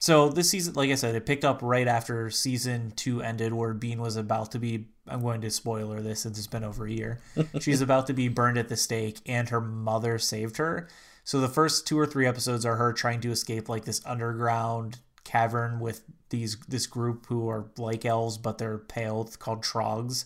[0.02, 3.72] so this season like I said it picked up right after season 2 ended where
[3.72, 6.92] Bean was about to be I'm going to spoiler this since it's been over a
[6.92, 7.20] year.
[7.60, 10.88] She's about to be burned at the stake, and her mother saved her.
[11.24, 14.98] So the first two or three episodes are her trying to escape like this underground
[15.24, 20.24] cavern with these this group who are like elves but they're pale called trogs.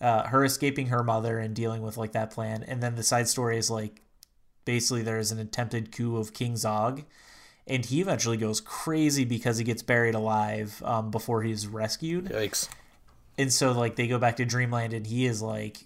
[0.00, 3.28] Uh, her escaping her mother and dealing with like that plan, and then the side
[3.28, 4.02] story is like
[4.64, 7.02] basically there's an attempted coup of King Zog,
[7.68, 12.26] and he eventually goes crazy because he gets buried alive um, before he's rescued.
[12.26, 12.68] Yikes!
[13.38, 15.84] and so like they go back to dreamland and he is like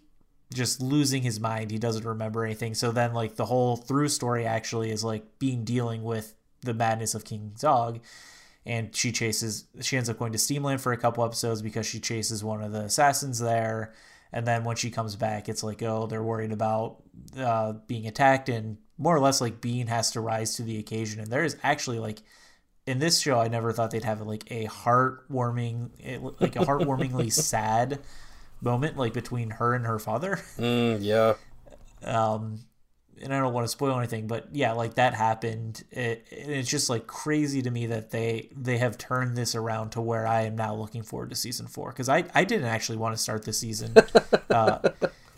[0.52, 4.44] just losing his mind he doesn't remember anything so then like the whole through story
[4.44, 8.00] actually is like Bean dealing with the madness of king zog
[8.66, 12.00] and she chases she ends up going to steamland for a couple episodes because she
[12.00, 13.92] chases one of the assassins there
[14.32, 17.02] and then when she comes back it's like oh they're worried about
[17.38, 21.20] uh, being attacked and more or less like bean has to rise to the occasion
[21.20, 22.22] and there is actually like
[22.86, 25.90] in this show, I never thought they'd have like a heartwarming,
[26.40, 28.00] like a heartwarmingly sad
[28.60, 30.40] moment, like between her and her father.
[30.58, 31.34] Mm, yeah.
[32.04, 32.60] Um,
[33.22, 35.84] and I don't want to spoil anything, but yeah, like that happened.
[35.92, 40.00] It, it's just like crazy to me that they they have turned this around to
[40.00, 43.16] where I am now looking forward to season four because I I didn't actually want
[43.16, 43.94] to start the season.
[44.50, 44.78] uh,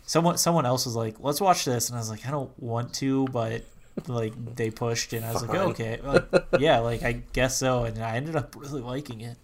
[0.05, 2.93] someone someone else was like, "Let's watch this," and I was like, "I don't want
[2.95, 3.63] to," but
[4.07, 5.55] like they pushed and I was Fine.
[5.55, 9.37] like, okay, like, yeah, like I guess so, and I ended up really liking it.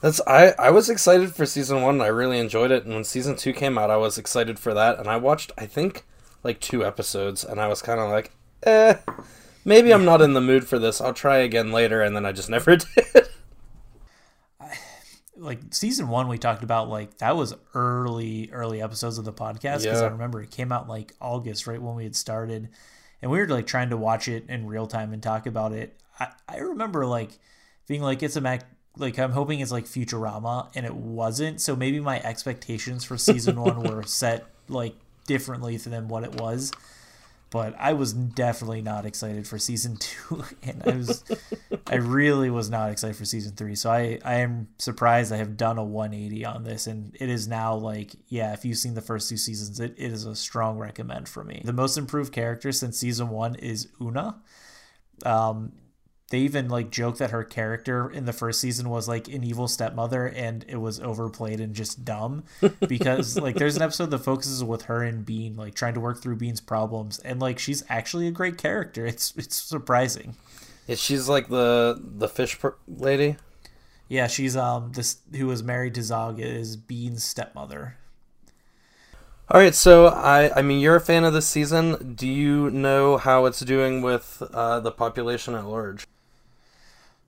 [0.00, 2.00] That's I I was excited for season one.
[2.00, 4.98] I really enjoyed it, and when season two came out, I was excited for that,
[4.98, 6.04] and I watched I think
[6.44, 8.94] like two episodes, and I was kind of like, eh,
[9.64, 11.00] maybe I'm not in the mood for this.
[11.00, 13.28] I'll try again later, and then I just never did.
[15.38, 19.82] Like season one, we talked about like that was early early episodes of the podcast
[19.82, 20.02] because yeah.
[20.02, 22.68] I remember it came out like August, right when we had started
[23.22, 25.96] and we were like trying to watch it in real time and talk about it.
[26.18, 27.38] I, I remember like
[27.86, 28.64] being like it's a Mac
[28.96, 31.60] like I'm hoping it's like Futurama and it wasn't.
[31.60, 34.94] So maybe my expectations for season one were set like
[35.26, 36.72] differently than what it was
[37.50, 41.24] but I was definitely not excited for season two, and I was,
[41.86, 43.74] I really was not excited for season three.
[43.74, 47.48] So I, I am surprised I have done a 180 on this, and it is
[47.48, 50.78] now like, yeah, if you've seen the first two seasons, it, it is a strong
[50.78, 51.62] recommend for me.
[51.64, 54.36] The most improved character since season one is Oona.
[55.24, 55.72] Um,
[56.30, 59.66] they even like joke that her character in the first season was like an evil
[59.66, 62.44] stepmother and it was overplayed and just dumb
[62.88, 66.20] because like there's an episode that focuses with her and Bean like trying to work
[66.20, 69.06] through Bean's problems and like she's actually a great character.
[69.06, 70.36] It's it's surprising.
[70.86, 73.36] Yeah, she's like the the fish lady.
[74.08, 77.96] Yeah, she's um this who was married to Zog is Bean's stepmother.
[79.50, 82.14] All right, so I I mean you're a fan of this season.
[82.14, 86.06] Do you know how it's doing with uh, the population at large?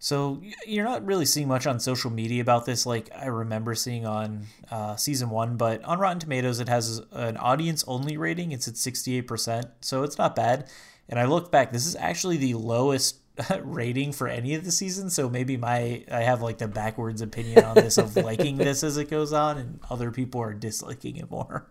[0.02, 4.06] So you're not really seeing much on social media about this, like I remember seeing
[4.06, 5.58] on uh, season one.
[5.58, 8.50] But on Rotten Tomatoes, it has an audience-only rating.
[8.50, 10.70] It's at 68%, so it's not bad.
[11.10, 13.18] And I look back, this is actually the lowest
[13.60, 15.14] rating for any of the seasons.
[15.14, 18.96] So maybe my I have like the backwards opinion on this of liking this as
[18.96, 21.66] it goes on, and other people are disliking it more.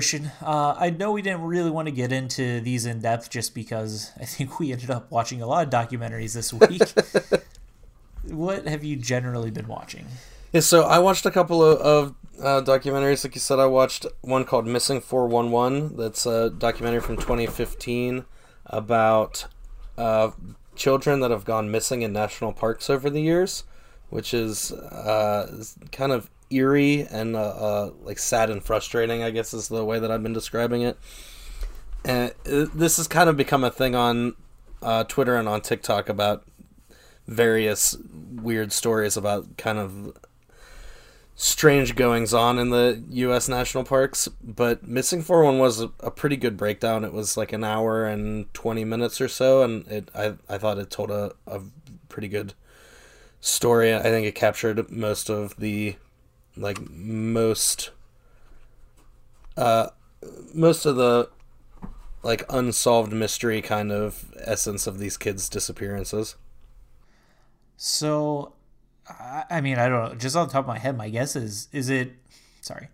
[0.00, 0.30] Christian.
[0.40, 4.12] Uh, I know we didn't really want to get into these in depth just because
[4.18, 6.80] I think we ended up watching a lot of documentaries this week.
[8.34, 10.06] what have you generally been watching?
[10.54, 13.24] Yeah, so I watched a couple of, of uh, documentaries.
[13.24, 15.98] Like you said, I watched one called Missing 411.
[15.98, 18.24] That's a documentary from 2015
[18.64, 19.48] about
[19.98, 20.30] uh,
[20.76, 23.64] children that have gone missing in national parks over the years,
[24.08, 29.22] which is uh, kind of eerie and uh, uh, like sad and frustrating.
[29.22, 30.98] I guess is the way that I've been describing it.
[32.04, 34.34] And uh, this has kind of become a thing on
[34.82, 36.44] uh, Twitter and on TikTok about
[37.26, 37.96] various
[38.42, 40.16] weird stories about kind of
[41.36, 43.48] strange goings on in the U.S.
[43.48, 44.28] national parks.
[44.42, 47.04] But Missing 411 was a, pretty good breakdown.
[47.04, 50.78] It was like an hour and 20 minutes or so, and it I, I thought
[50.78, 51.60] it told a, a
[52.08, 52.54] pretty good
[53.40, 53.94] story.
[53.94, 55.96] I think it captured most of the
[56.60, 57.90] like most
[59.56, 59.88] uh
[60.54, 61.28] most of the
[62.22, 66.36] like unsolved mystery kind of essence of these kids' disappearances.
[67.76, 68.52] So,
[69.48, 70.14] I mean, I don't know.
[70.14, 72.12] Just off the top of my head, my guess is is it.
[72.60, 72.88] Sorry.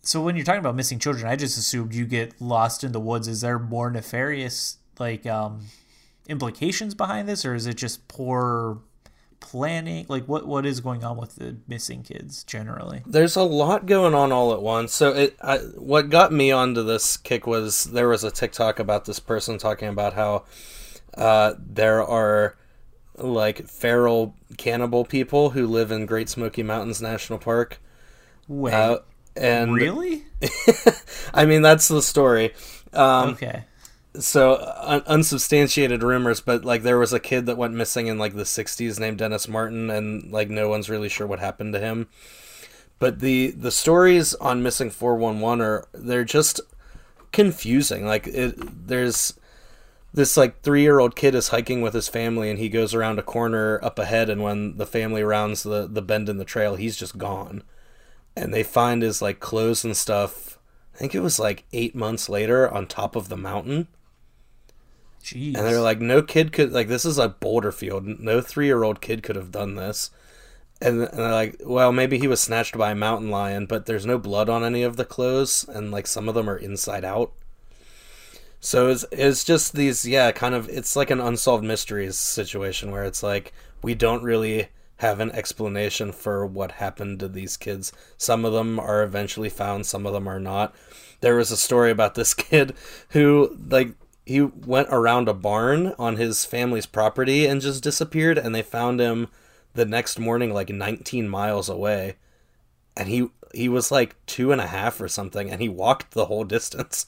[0.00, 3.00] So when you're talking about missing children, I just assumed you get lost in the
[3.00, 3.28] woods.
[3.28, 5.66] Is there more nefarious like um,
[6.28, 8.78] implications behind this, or is it just poor
[9.40, 10.06] planning?
[10.08, 13.02] Like what what is going on with the missing kids generally?
[13.06, 14.92] There's a lot going on all at once.
[14.94, 19.04] So it I, what got me onto this kick was there was a TikTok about
[19.04, 20.44] this person talking about how
[21.16, 22.56] uh, there are
[23.16, 27.80] like feral cannibal people who live in Great Smoky Mountains National Park.
[28.48, 28.98] Wait, uh,
[29.36, 30.24] and really?
[31.34, 32.54] I mean, that's the story.
[32.92, 33.64] Um, okay.
[34.18, 38.34] So un- unsubstantiated rumors, but like there was a kid that went missing in like
[38.34, 42.08] the '60s named Dennis Martin, and like no one's really sure what happened to him.
[42.98, 46.60] But the the stories on missing 411 are they're just
[47.32, 48.06] confusing.
[48.06, 49.34] Like it, there's
[50.14, 53.18] this like three year old kid is hiking with his family and he goes around
[53.18, 56.76] a corner up ahead and when the family rounds the, the bend in the trail
[56.76, 57.62] he's just gone
[58.36, 60.58] and they find his like clothes and stuff
[60.94, 63.88] i think it was like eight months later on top of the mountain
[65.24, 65.56] Jeez.
[65.56, 68.84] and they're like no kid could like this is a boulder field no three year
[68.84, 70.10] old kid could have done this
[70.82, 74.04] and, and they're like well maybe he was snatched by a mountain lion but there's
[74.04, 77.32] no blood on any of the clothes and like some of them are inside out
[78.64, 83.04] so it's it's just these yeah, kind of it's like an unsolved mysteries situation where
[83.04, 83.52] it's like
[83.82, 87.92] we don't really have an explanation for what happened to these kids.
[88.16, 90.74] Some of them are eventually found, some of them are not.
[91.20, 92.72] There was a story about this kid
[93.10, 93.96] who like
[94.26, 99.00] he went around a barn on his family's property and just disappeared and they found
[99.00, 99.28] him
[99.74, 102.16] the next morning like 19 miles away.
[102.96, 106.26] And he he was like two and a half or something and he walked the
[106.26, 107.06] whole distance.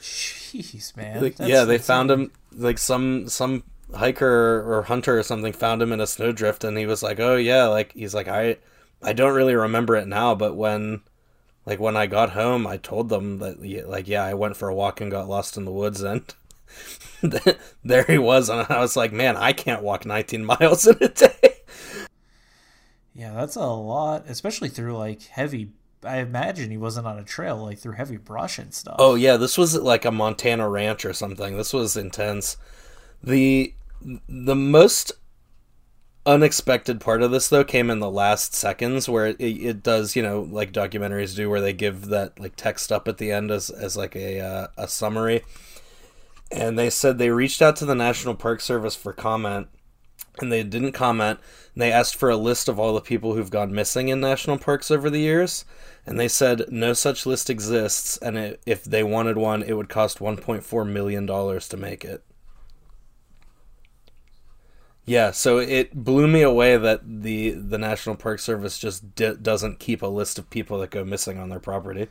[0.00, 1.22] Jeez, man.
[1.22, 3.64] Like, yeah, they found him like some some
[3.94, 7.36] hiker or hunter or something found him in a snowdrift, and he was like, "Oh
[7.36, 8.58] yeah," like he's like, "I
[9.02, 11.00] I don't really remember it now, but when
[11.66, 14.74] like when I got home, I told them that like yeah, I went for a
[14.74, 16.34] walk and got lost in the woods, and
[17.84, 21.08] there he was, and I was like, man, I can't walk 19 miles in a
[21.08, 21.56] day."
[23.14, 25.70] Yeah, that's a lot, especially through like heavy
[26.04, 28.96] I imagine he wasn't on a trail like through heavy brush and stuff.
[28.98, 31.56] Oh yeah, this was like a Montana ranch or something.
[31.56, 32.56] This was intense.
[33.22, 33.74] The
[34.28, 35.12] the most
[36.26, 40.22] unexpected part of this though came in the last seconds where it, it does you
[40.22, 43.70] know like documentaries do where they give that like text up at the end as,
[43.70, 45.42] as like a uh, a summary.
[46.50, 49.68] And they said they reached out to the national park service for comment
[50.40, 51.40] and they didn't comment.
[51.74, 54.58] And they asked for a list of all the people who've gone missing in national
[54.58, 55.64] parks over the years.
[56.04, 59.88] And they said no such list exists and it, if they wanted one it would
[59.88, 62.22] cost 1.4 million dollars to make it
[65.06, 69.78] yeah so it blew me away that the the national park service just d- doesn't
[69.78, 72.08] keep a list of people that go missing on their property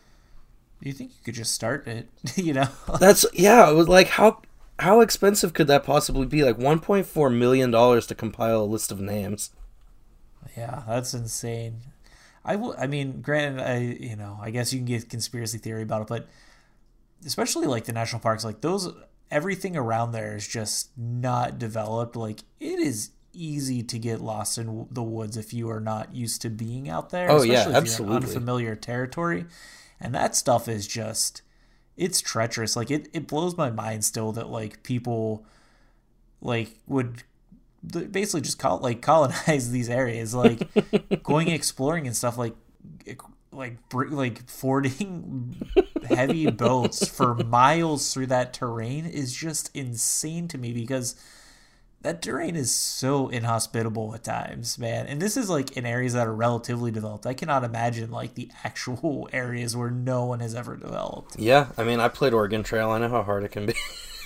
[0.80, 2.10] You think you could just start it?
[2.36, 2.68] you know,
[3.00, 3.70] That's yeah.
[3.70, 4.41] It was like how
[4.80, 6.43] how expensive could that possibly be?
[6.43, 9.52] Like 1.4 million dollars to compile a list of names.
[10.58, 11.82] yeah, that's insane.
[12.43, 12.76] I will.
[12.78, 16.08] I mean, granted, I you know, I guess you can get conspiracy theory about it,
[16.08, 16.28] but
[17.26, 18.89] especially like the national parks, like those,
[19.32, 22.16] everything around there is just not developed.
[22.16, 26.42] Like it is easy to get lost in the woods if you are not used
[26.44, 27.30] to being out there.
[27.30, 28.16] Oh, yeah, especially if you're in absolutely.
[28.16, 29.46] unfamiliar territory,
[30.00, 31.42] and that stuff is just
[31.98, 32.76] it's treacherous.
[32.76, 35.46] Like it, it blows my mind still that like people
[36.42, 37.24] like would
[38.12, 42.56] basically just call like colonize these areas, like going exploring and stuff, like
[43.56, 45.56] like br- like fording
[46.08, 51.16] heavy boats for miles through that terrain is just insane to me because
[52.06, 55.08] that terrain is so inhospitable at times, man.
[55.08, 57.26] And this is like in areas that are relatively developed.
[57.26, 61.38] I cannot imagine like the actual areas where no one has ever developed.
[61.39, 62.91] Yeah, I mean, I played Oregon Trail.
[62.91, 63.74] I know how hard it can be.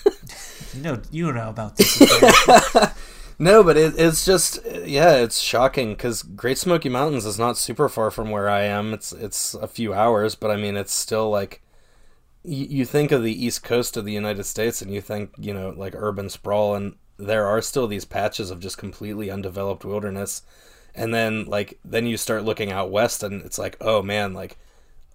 [0.05, 0.11] No
[0.73, 2.01] you know, you know about this.
[3.39, 7.87] no, but it, it's just yeah, it's shocking because Great Smoky Mountains is not super
[7.87, 8.93] far from where I am.
[8.93, 11.61] It's it's a few hours, but I mean, it's still like
[12.43, 15.53] you, you think of the east coast of the United States and you think you
[15.53, 20.43] know like urban sprawl, and there are still these patches of just completely undeveloped wilderness.
[20.93, 24.57] And then like then you start looking out west, and it's like oh man, like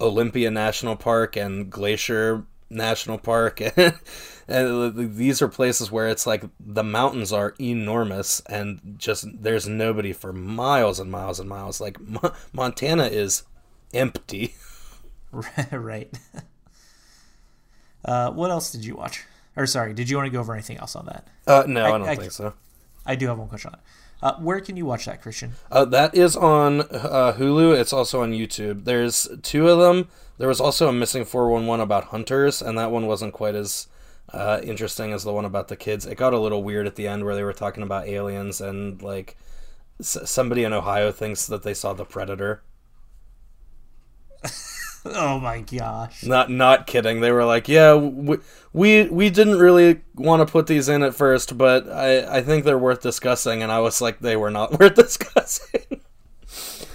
[0.00, 3.60] Olympia National Park and Glacier National Park.
[4.48, 10.12] and these are places where it's like the mountains are enormous and just there's nobody
[10.12, 11.80] for miles and miles and miles.
[11.80, 13.42] Like Mo- Montana is
[13.92, 14.54] empty.
[15.72, 16.10] right.
[18.04, 19.24] Uh, what else did you watch?
[19.56, 21.26] Or sorry, did you want to go over anything else on that?
[21.46, 22.54] Uh, no, I, I- don't I- think so.
[23.06, 23.84] I do have one question on it.
[24.22, 25.52] Uh, where can you watch that, Christian?
[25.70, 27.78] Uh, that is on uh, Hulu.
[27.78, 28.84] It's also on YouTube.
[28.84, 30.08] There's two of them.
[30.38, 33.88] There was also a missing 411 about hunters, and that one wasn't quite as
[34.34, 36.06] uh, interesting as the one about the kids.
[36.06, 39.00] It got a little weird at the end where they were talking about aliens and
[39.02, 39.36] like
[40.00, 42.62] s- somebody in Ohio thinks that they saw the predator.
[45.06, 46.22] Oh my gosh.
[46.24, 47.20] Not not kidding.
[47.20, 48.38] They were like, "Yeah, we
[48.72, 52.64] we, we didn't really want to put these in at first, but I I think
[52.64, 55.83] they're worth discussing." And I was like, "They were not worth discussing."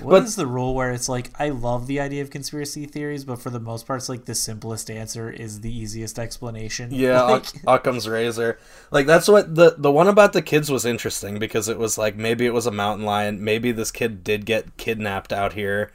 [0.02, 3.41] What is the rule where it's like I love the idea of conspiracy theories, but
[3.41, 6.89] for the most part, it's like the simplest answer is the easiest explanation.
[6.91, 8.58] Yeah, Like, Oc- Occam's razor.
[8.91, 12.16] Like that's what the the one about the kids was interesting because it was like
[12.16, 15.91] maybe it was a mountain lion, maybe this kid did get kidnapped out here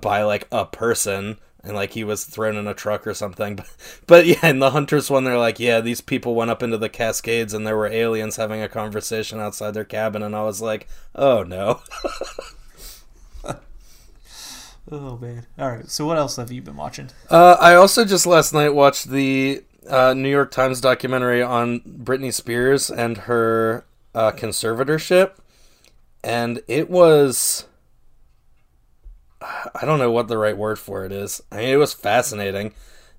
[0.00, 3.56] by like a person and like he was thrown in a truck or something.
[3.56, 3.66] But,
[4.06, 6.88] but yeah, in the hunters one they're like, yeah, these people went up into the
[6.88, 10.88] Cascades and there were aliens having a conversation outside their cabin and I was like,
[11.14, 11.80] "Oh no."
[14.90, 15.46] oh man.
[15.58, 15.88] All right.
[15.88, 17.10] So what else have you been watching?
[17.28, 22.32] Uh, I also just last night watched the uh, New York Times documentary on Britney
[22.32, 23.84] Spears and her
[24.14, 25.32] uh, conservatorship,
[26.22, 27.66] and it was.
[29.42, 31.42] I don't know what the right word for it is.
[31.50, 32.74] I mean, it was fascinating.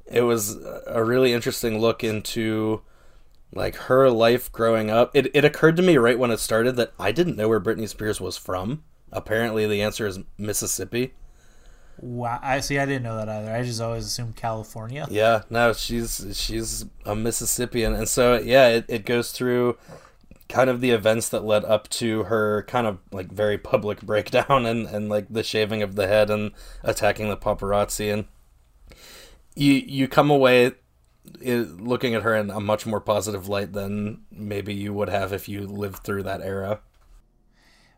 [0.06, 2.84] It was a really interesting look into
[3.54, 5.16] like her life growing up.
[5.16, 7.90] It, it occurred to me right when it started that I didn't know where Britney
[7.90, 8.84] Spears was from.
[9.12, 11.14] Apparently, the answer is Mississippi.
[12.02, 12.40] Wow.
[12.42, 12.80] I see.
[12.80, 13.52] I didn't know that either.
[13.56, 15.08] I just always assumed California.
[15.10, 19.78] Yeah, no, she's she's a Mississippian, and so yeah, it, it goes through
[20.50, 24.66] kind of the events that led up to her kind of like very public breakdown
[24.66, 26.52] and and like the shaving of the head and
[26.84, 28.26] attacking the paparazzi, and
[29.56, 30.72] you you come away
[31.46, 35.32] eh, looking at her in a much more positive light than maybe you would have
[35.32, 36.82] if you lived through that era.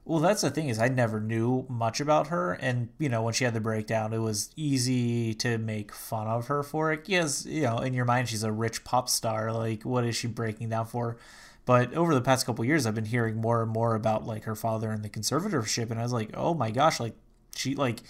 [0.06, 3.34] Well, that's the thing is I never knew much about her, and you know when
[3.34, 7.08] she had the breakdown, it was easy to make fun of her for it.
[7.08, 9.52] Yes, you know in your mind she's a rich pop star.
[9.54, 11.18] Like what is she breaking down for?
[11.66, 14.56] But over the past couple years, I've been hearing more and more about like her
[14.56, 17.16] father and the conservatorship, and I was like, oh my gosh, like
[17.56, 18.02] she like.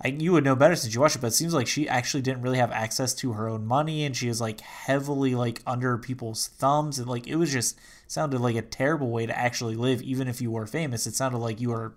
[0.00, 2.22] I, you would know better since you watched it, but it seems like she actually
[2.22, 5.96] didn't really have access to her own money, and she is like heavily like under
[5.96, 10.02] people's thumbs, and like it was just sounded like a terrible way to actually live,
[10.02, 11.06] even if you were famous.
[11.06, 11.94] It sounded like you were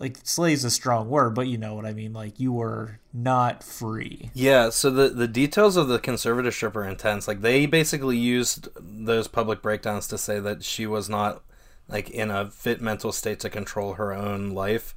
[0.00, 2.14] like slave's a strong word, but you know what I mean.
[2.14, 4.30] Like you were not free.
[4.32, 7.28] Yeah, so the the details of the conservatorship are intense.
[7.28, 11.42] Like they basically used those public breakdowns to say that she was not
[11.86, 14.94] like in a fit mental state to control her own life.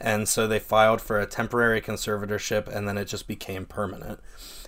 [0.00, 4.20] And so they filed for a temporary conservatorship and then it just became permanent.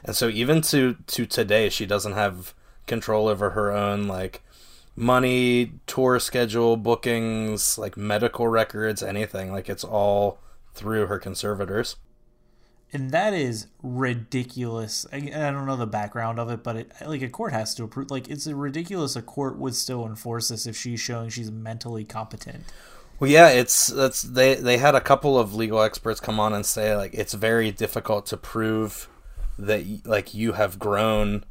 [0.04, 2.54] And so even to to today she doesn't have
[2.86, 4.42] control over her own like
[4.94, 9.52] money, tour schedule, bookings, like medical records, anything.
[9.52, 10.38] Like it's all
[10.74, 11.96] through her conservators.
[12.92, 15.06] and that is ridiculous.
[15.12, 17.84] I, I don't know the background of it, but it, like a court has to
[17.84, 18.10] approve.
[18.10, 19.16] Like it's ridiculous.
[19.16, 22.64] A court would still enforce this if she's showing she's mentally competent.
[23.18, 26.66] Well, yeah, it's that's they they had a couple of legal experts come on and
[26.66, 29.08] say like it's very difficult to prove
[29.58, 31.44] that like you have grown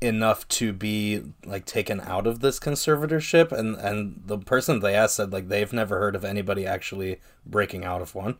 [0.00, 3.52] enough to be like taken out of this conservatorship.
[3.52, 7.84] And and the person they asked said like they've never heard of anybody actually breaking
[7.84, 8.38] out of one.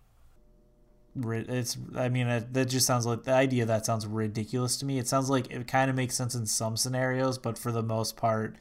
[1.16, 4.98] It's i mean that just sounds like the idea that sounds ridiculous to me.
[4.98, 8.16] It sounds like it kind of makes sense in some scenarios but for the most
[8.16, 8.56] part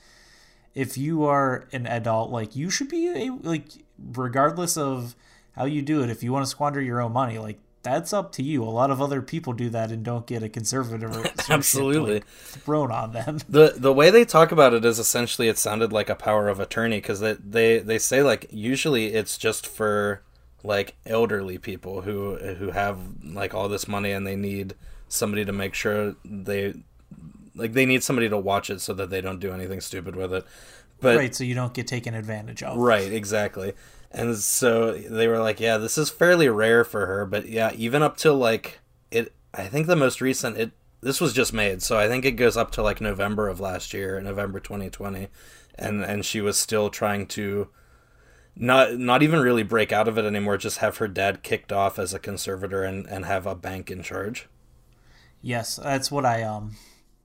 [0.75, 3.65] if you are an adult like you should be a, like
[3.97, 5.15] regardless of
[5.55, 8.31] how you do it if you want to squander your own money like that's up
[8.31, 8.63] to you.
[8.63, 11.15] A lot of other people do that and don't get a conservative
[11.49, 13.39] absolutely like, thrown on them.
[13.47, 16.59] The the way they talk about it is essentially it sounded like a power of
[16.59, 20.23] attorney because they, they they say like usually it's just for
[20.63, 24.75] like elderly people who who have like all this money and they need
[25.09, 26.73] somebody to make sure they
[27.55, 30.33] like they need somebody to watch it so that they don't do anything stupid with
[30.33, 30.45] it.
[30.99, 32.77] But right, so you don't get taken advantage of.
[32.77, 33.73] Right, exactly.
[34.11, 38.01] And so they were like, yeah, this is fairly rare for her, but yeah, even
[38.01, 38.79] up till like
[39.11, 42.31] it I think the most recent it this was just made, so I think it
[42.31, 45.27] goes up to like November of last year, November 2020,
[45.75, 47.67] and and she was still trying to
[48.55, 51.99] not not even really break out of it anymore, just have her dad kicked off
[51.99, 54.47] as a conservator and and have a bank in charge.
[55.41, 56.77] Yes, that's what I um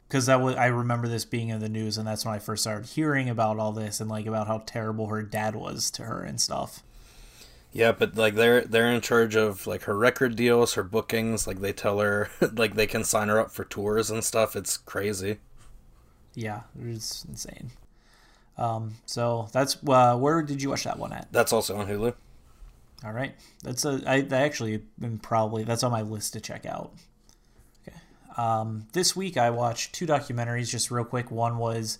[0.09, 2.63] because that was I remember this being in the news, and that's when I first
[2.63, 6.23] started hearing about all this and like about how terrible her dad was to her
[6.23, 6.83] and stuff.
[7.73, 11.47] Yeah, but like they're they're in charge of like her record deals, her bookings.
[11.47, 14.57] Like they tell her like they can sign her up for tours and stuff.
[14.57, 15.39] It's crazy.
[16.35, 17.71] Yeah, it's insane.
[18.57, 21.29] Um, so that's uh, where did you watch that one at?
[21.31, 22.15] That's also on Hulu.
[23.05, 26.65] All right, that's a I, I actually been probably that's on my list to check
[26.65, 26.93] out.
[28.39, 31.31] Um, this week I watched two documentaries just real quick.
[31.31, 31.99] One was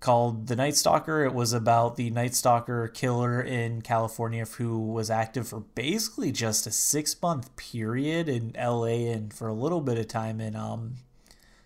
[0.00, 1.24] called The Night Stalker.
[1.24, 6.66] It was about the Night Stalker killer in California who was active for basically just
[6.66, 10.96] a six month period in LA and for a little bit of time in um,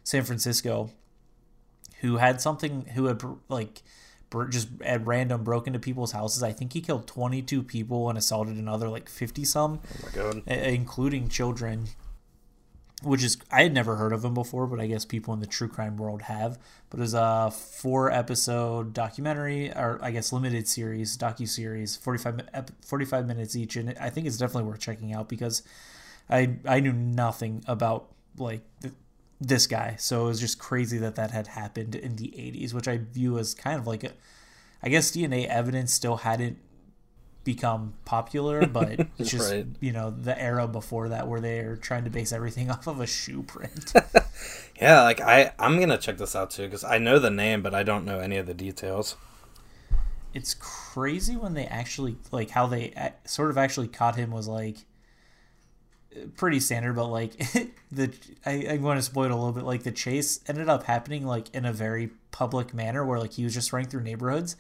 [0.05, 0.91] San Francisco.
[2.03, 3.83] Who had something, who had like
[4.49, 6.43] just at random broke into people's houses.
[6.43, 9.81] I think he killed 22 people and assaulted another like 50 some,
[10.17, 11.89] oh including children
[13.03, 15.47] which is I had never heard of him before, but I guess people in the
[15.47, 16.59] true crime world have.
[16.91, 22.43] But it's a four episode documentary, or I guess limited series, docu series, 45,
[22.85, 25.63] 45 minutes each, and I think it's definitely worth checking out because
[26.29, 28.63] I I knew nothing about like
[29.41, 32.89] this guy, so it was just crazy that that had happened in the 80s, which
[32.89, 34.13] I view as kind of like a,
[34.83, 36.59] I guess DNA evidence still hadn't
[37.45, 39.67] become popular, but it's just right.
[39.81, 43.07] you know the era before that where they're trying to base everything off of a
[43.07, 43.93] shoe print.
[44.81, 47.75] yeah, like I I'm gonna check this out too because I know the name, but
[47.75, 49.17] I don't know any of the details.
[50.33, 54.77] It's crazy when they actually like how they sort of actually caught him was like
[56.37, 57.33] pretty standard, but like
[57.91, 58.13] the
[58.47, 59.65] I, I'm going to spoil it a little bit.
[59.65, 63.45] Like the chase ended up happening like in a very public manner where like he
[63.45, 64.57] was just running through neighborhoods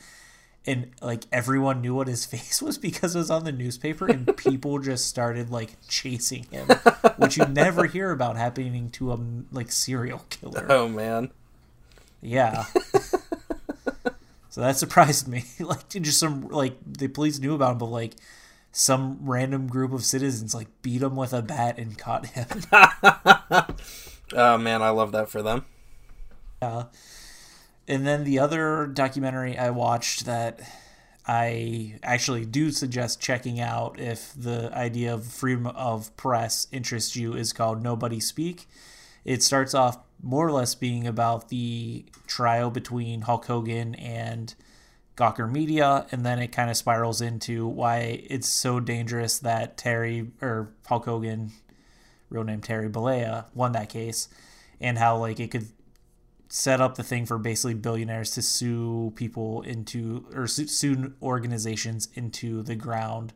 [0.66, 4.36] and like everyone knew what his face was because it was on the newspaper and
[4.36, 6.68] people just started like chasing him
[7.16, 9.18] which you never hear about happening to a
[9.52, 10.66] like serial killer.
[10.68, 11.30] Oh man.
[12.22, 12.64] Yeah.
[14.50, 15.44] So that surprised me.
[15.58, 18.14] Like just some like the police knew about him but like
[18.72, 22.46] some random group of citizens like beat him with a bat and caught him.
[24.32, 25.64] Oh man i love that for them.
[26.62, 26.84] Yeah
[27.88, 30.60] and then the other documentary I watched that
[31.26, 37.34] I actually do suggest checking out if the idea of freedom of press interests you
[37.34, 38.66] is called Nobody Speak.
[39.24, 44.54] It starts off more or less being about the trial between Hulk Hogan and
[45.16, 50.30] Gawker Media, and then it kind of spirals into why it's so dangerous that Terry
[50.40, 51.52] or Hulk Hogan,
[52.30, 54.28] real name Terry Bollea, won that case,
[54.80, 55.68] and how like it could
[56.52, 62.62] set up the thing for basically billionaires to sue people into or sue, organizations into
[62.62, 63.32] the ground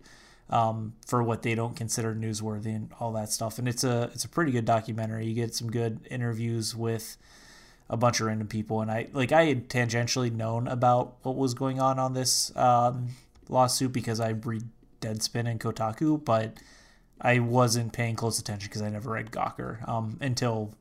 [0.50, 3.58] um, for what they don't consider newsworthy and all that stuff.
[3.58, 5.26] And it's a it's a pretty good documentary.
[5.26, 7.16] You get some good interviews with
[7.88, 11.54] a bunch of random people, and I like I had tangentially known about what was
[11.54, 13.10] going on on this um,
[13.48, 14.64] lawsuit because I read
[15.00, 16.58] Deadspin and Kotaku, but
[17.20, 20.74] I wasn't paying close attention because I never read Gawker um, until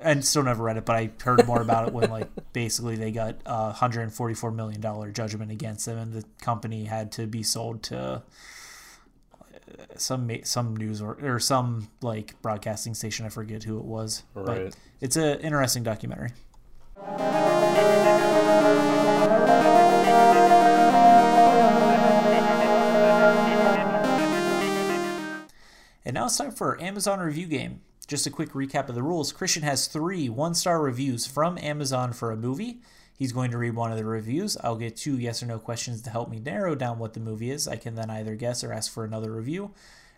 [0.00, 3.10] and still never read it, but I heard more about it when like basically they
[3.12, 7.82] got a 144 million dollar judgment against them, and the company had to be sold
[7.84, 8.20] to uh,
[9.96, 13.26] some some news or, or some like broadcasting station.
[13.26, 14.46] I forget who it was, Right.
[14.66, 16.30] but it's an interesting documentary.
[26.04, 27.80] And now it's time for our Amazon review game.
[28.12, 29.32] Just a quick recap of the rules.
[29.32, 32.82] Christian has three one star reviews from Amazon for a movie.
[33.16, 34.54] He's going to read one of the reviews.
[34.58, 37.50] I'll get two yes or no questions to help me narrow down what the movie
[37.50, 37.66] is.
[37.66, 39.70] I can then either guess or ask for another review.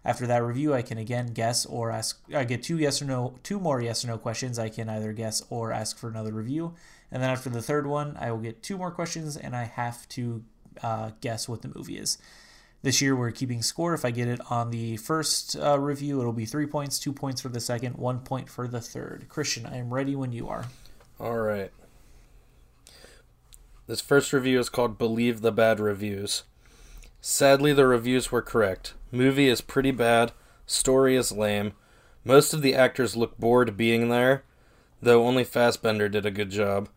[0.05, 2.21] After that review, I can again guess or ask.
[2.35, 4.59] I get two yes or no, two more yes or no questions.
[4.59, 6.75] I can either guess or ask for another review.
[7.13, 10.09] And then after the third one, I will get two more questions and I have
[10.09, 10.43] to
[10.83, 12.19] uh, guess what the movie is.
[12.85, 13.95] This year we're keeping score.
[13.95, 17.41] If I get it on the first uh, review, it'll be three points, two points
[17.41, 19.25] for the second, one point for the third.
[19.31, 20.67] Christian, I am ready when you are.
[21.19, 21.71] All right.
[23.87, 26.43] This first review is called Believe the Bad Reviews.
[27.23, 28.93] Sadly, the reviews were correct.
[29.11, 30.33] Movie is pretty bad,
[30.67, 31.73] story is lame.
[32.23, 34.45] Most of the actors look bored being there,
[35.01, 36.91] though only Fassbender did a good job.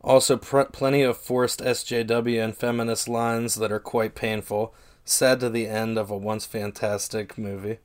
[0.00, 4.72] Also, pr- plenty of forced SJW and feminist lines that are quite painful.
[5.04, 7.78] Sad to the end of a once fantastic movie.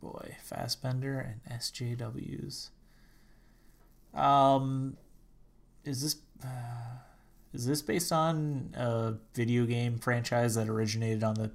[0.00, 2.70] Boy, Fassbender and SJWs.
[4.14, 4.96] Um,
[5.84, 6.98] is this uh,
[7.52, 11.50] is this based on a video game franchise that originated on the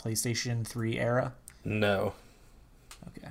[0.00, 1.34] PlayStation 3 era?
[1.64, 2.14] No,
[3.08, 3.28] Okay,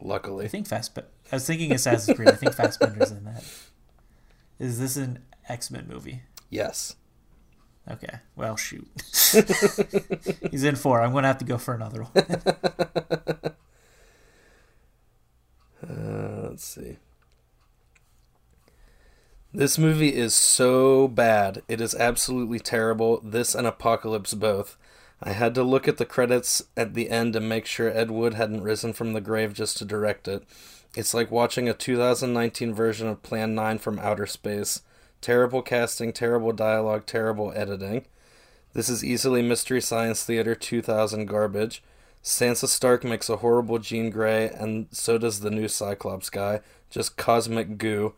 [0.00, 1.10] Luckily, I think Fassbender.
[1.30, 2.28] I was thinking Assassin's Creed.
[2.28, 3.44] I think Fassbender's in that.
[4.58, 6.22] Is this an X Men movie?
[6.48, 6.96] Yes.
[7.90, 8.18] Okay.
[8.36, 8.88] Well, shoot.
[10.50, 11.00] He's in four.
[11.00, 13.54] I'm going to have to go for another one.
[15.82, 16.98] Uh, let's see.
[19.52, 21.62] This movie is so bad.
[21.68, 23.20] It is absolutely terrible.
[23.24, 24.76] This and Apocalypse both.
[25.22, 28.34] I had to look at the credits at the end to make sure Ed Wood
[28.34, 30.44] hadn't risen from the grave just to direct it.
[30.94, 34.82] It's like watching a 2019 version of Plan 9 from outer space.
[35.20, 38.06] Terrible casting, terrible dialogue, terrible editing.
[38.72, 41.82] This is easily Mystery Science Theater 2000 garbage.
[42.22, 46.60] Sansa Stark makes a horrible Jean Grey, and so does the new Cyclops guy.
[46.90, 48.14] Just cosmic goo.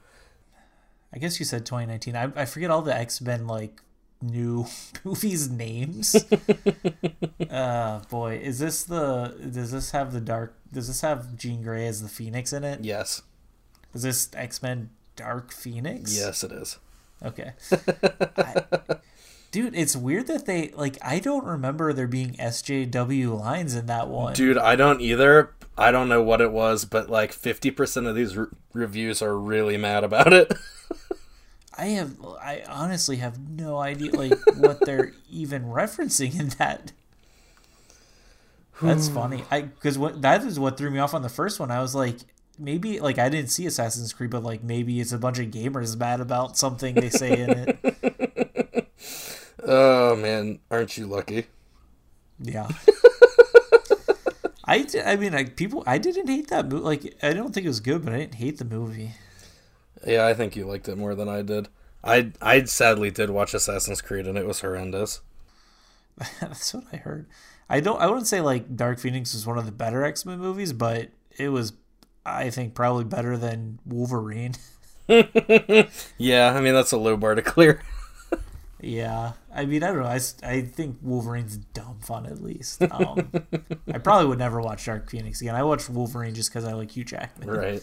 [1.15, 2.17] I guess you said 2019.
[2.17, 3.81] I, I forget all the X Men like
[4.21, 4.67] new
[5.05, 6.17] movies names.
[7.51, 11.87] uh boy, is this the does this have the dark does this have Jean Grey
[11.87, 12.83] as the Phoenix in it?
[12.83, 13.23] Yes.
[13.95, 16.17] Is this X Men Dark Phoenix?
[16.17, 16.79] Yes, it is.
[17.25, 17.53] Okay.
[18.37, 18.63] I,
[19.51, 24.09] dude, it's weird that they like I don't remember there being SJW lines in that
[24.09, 24.33] one.
[24.33, 25.55] Dude, I don't either.
[25.77, 29.79] I don't know what it was, but like 50% of these re- reviews are really
[29.79, 30.53] mad about it.
[31.79, 36.93] I have I honestly have no idea like what they're even referencing in that.
[38.83, 39.45] That's funny.
[39.51, 41.71] I because what that is what threw me off on the first one.
[41.71, 42.17] I was like,
[42.59, 45.97] maybe like I didn't see Assassin's Creed, but like maybe it's a bunch of gamers
[45.99, 48.89] mad about something they say in it.
[49.65, 50.59] oh, man.
[50.71, 51.47] Aren't you lucky?
[52.41, 52.69] Yeah.
[54.65, 57.69] I, I mean like people I didn't hate that movie like I don't think it
[57.69, 59.13] was good but I didn't hate the movie.
[60.07, 61.69] Yeah, I think you liked it more than I did.
[62.03, 65.21] I I sadly did watch Assassin's Creed and it was horrendous.
[66.41, 67.27] That's what I heard.
[67.69, 68.01] I don't.
[68.01, 71.09] I wouldn't say like Dark Phoenix is one of the better X Men movies, but
[71.39, 71.73] it was,
[72.25, 74.55] I think, probably better than Wolverine.
[76.17, 77.83] Yeah, I mean that's a low bar to clear.
[78.81, 80.07] yeah, I mean, I don't know.
[80.07, 82.83] I, I think Wolverine's dumb fun at least.
[82.91, 83.31] Um,
[83.93, 85.55] I probably would never watch Dark Phoenix again.
[85.55, 87.51] I watched Wolverine just because I like Hugh Jackman.
[87.51, 87.83] right.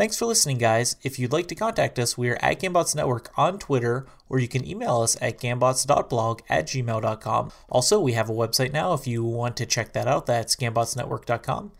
[0.00, 0.96] Thanks for listening, guys.
[1.02, 4.48] If you'd like to contact us, we are at Gambots Network on Twitter, or you
[4.48, 7.52] can email us at gambots.blog at gmail.com.
[7.68, 10.24] Also, we have a website now if you want to check that out.
[10.24, 11.72] That's gambotsnetwork.com.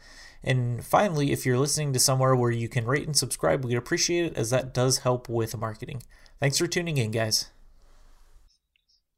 [0.45, 4.27] And finally, if you're listening to somewhere where you can rate and subscribe, we'd appreciate
[4.27, 6.03] it as that does help with marketing.
[6.41, 7.49] Thanks for tuning in, guys.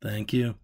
[0.00, 0.55] Thank you.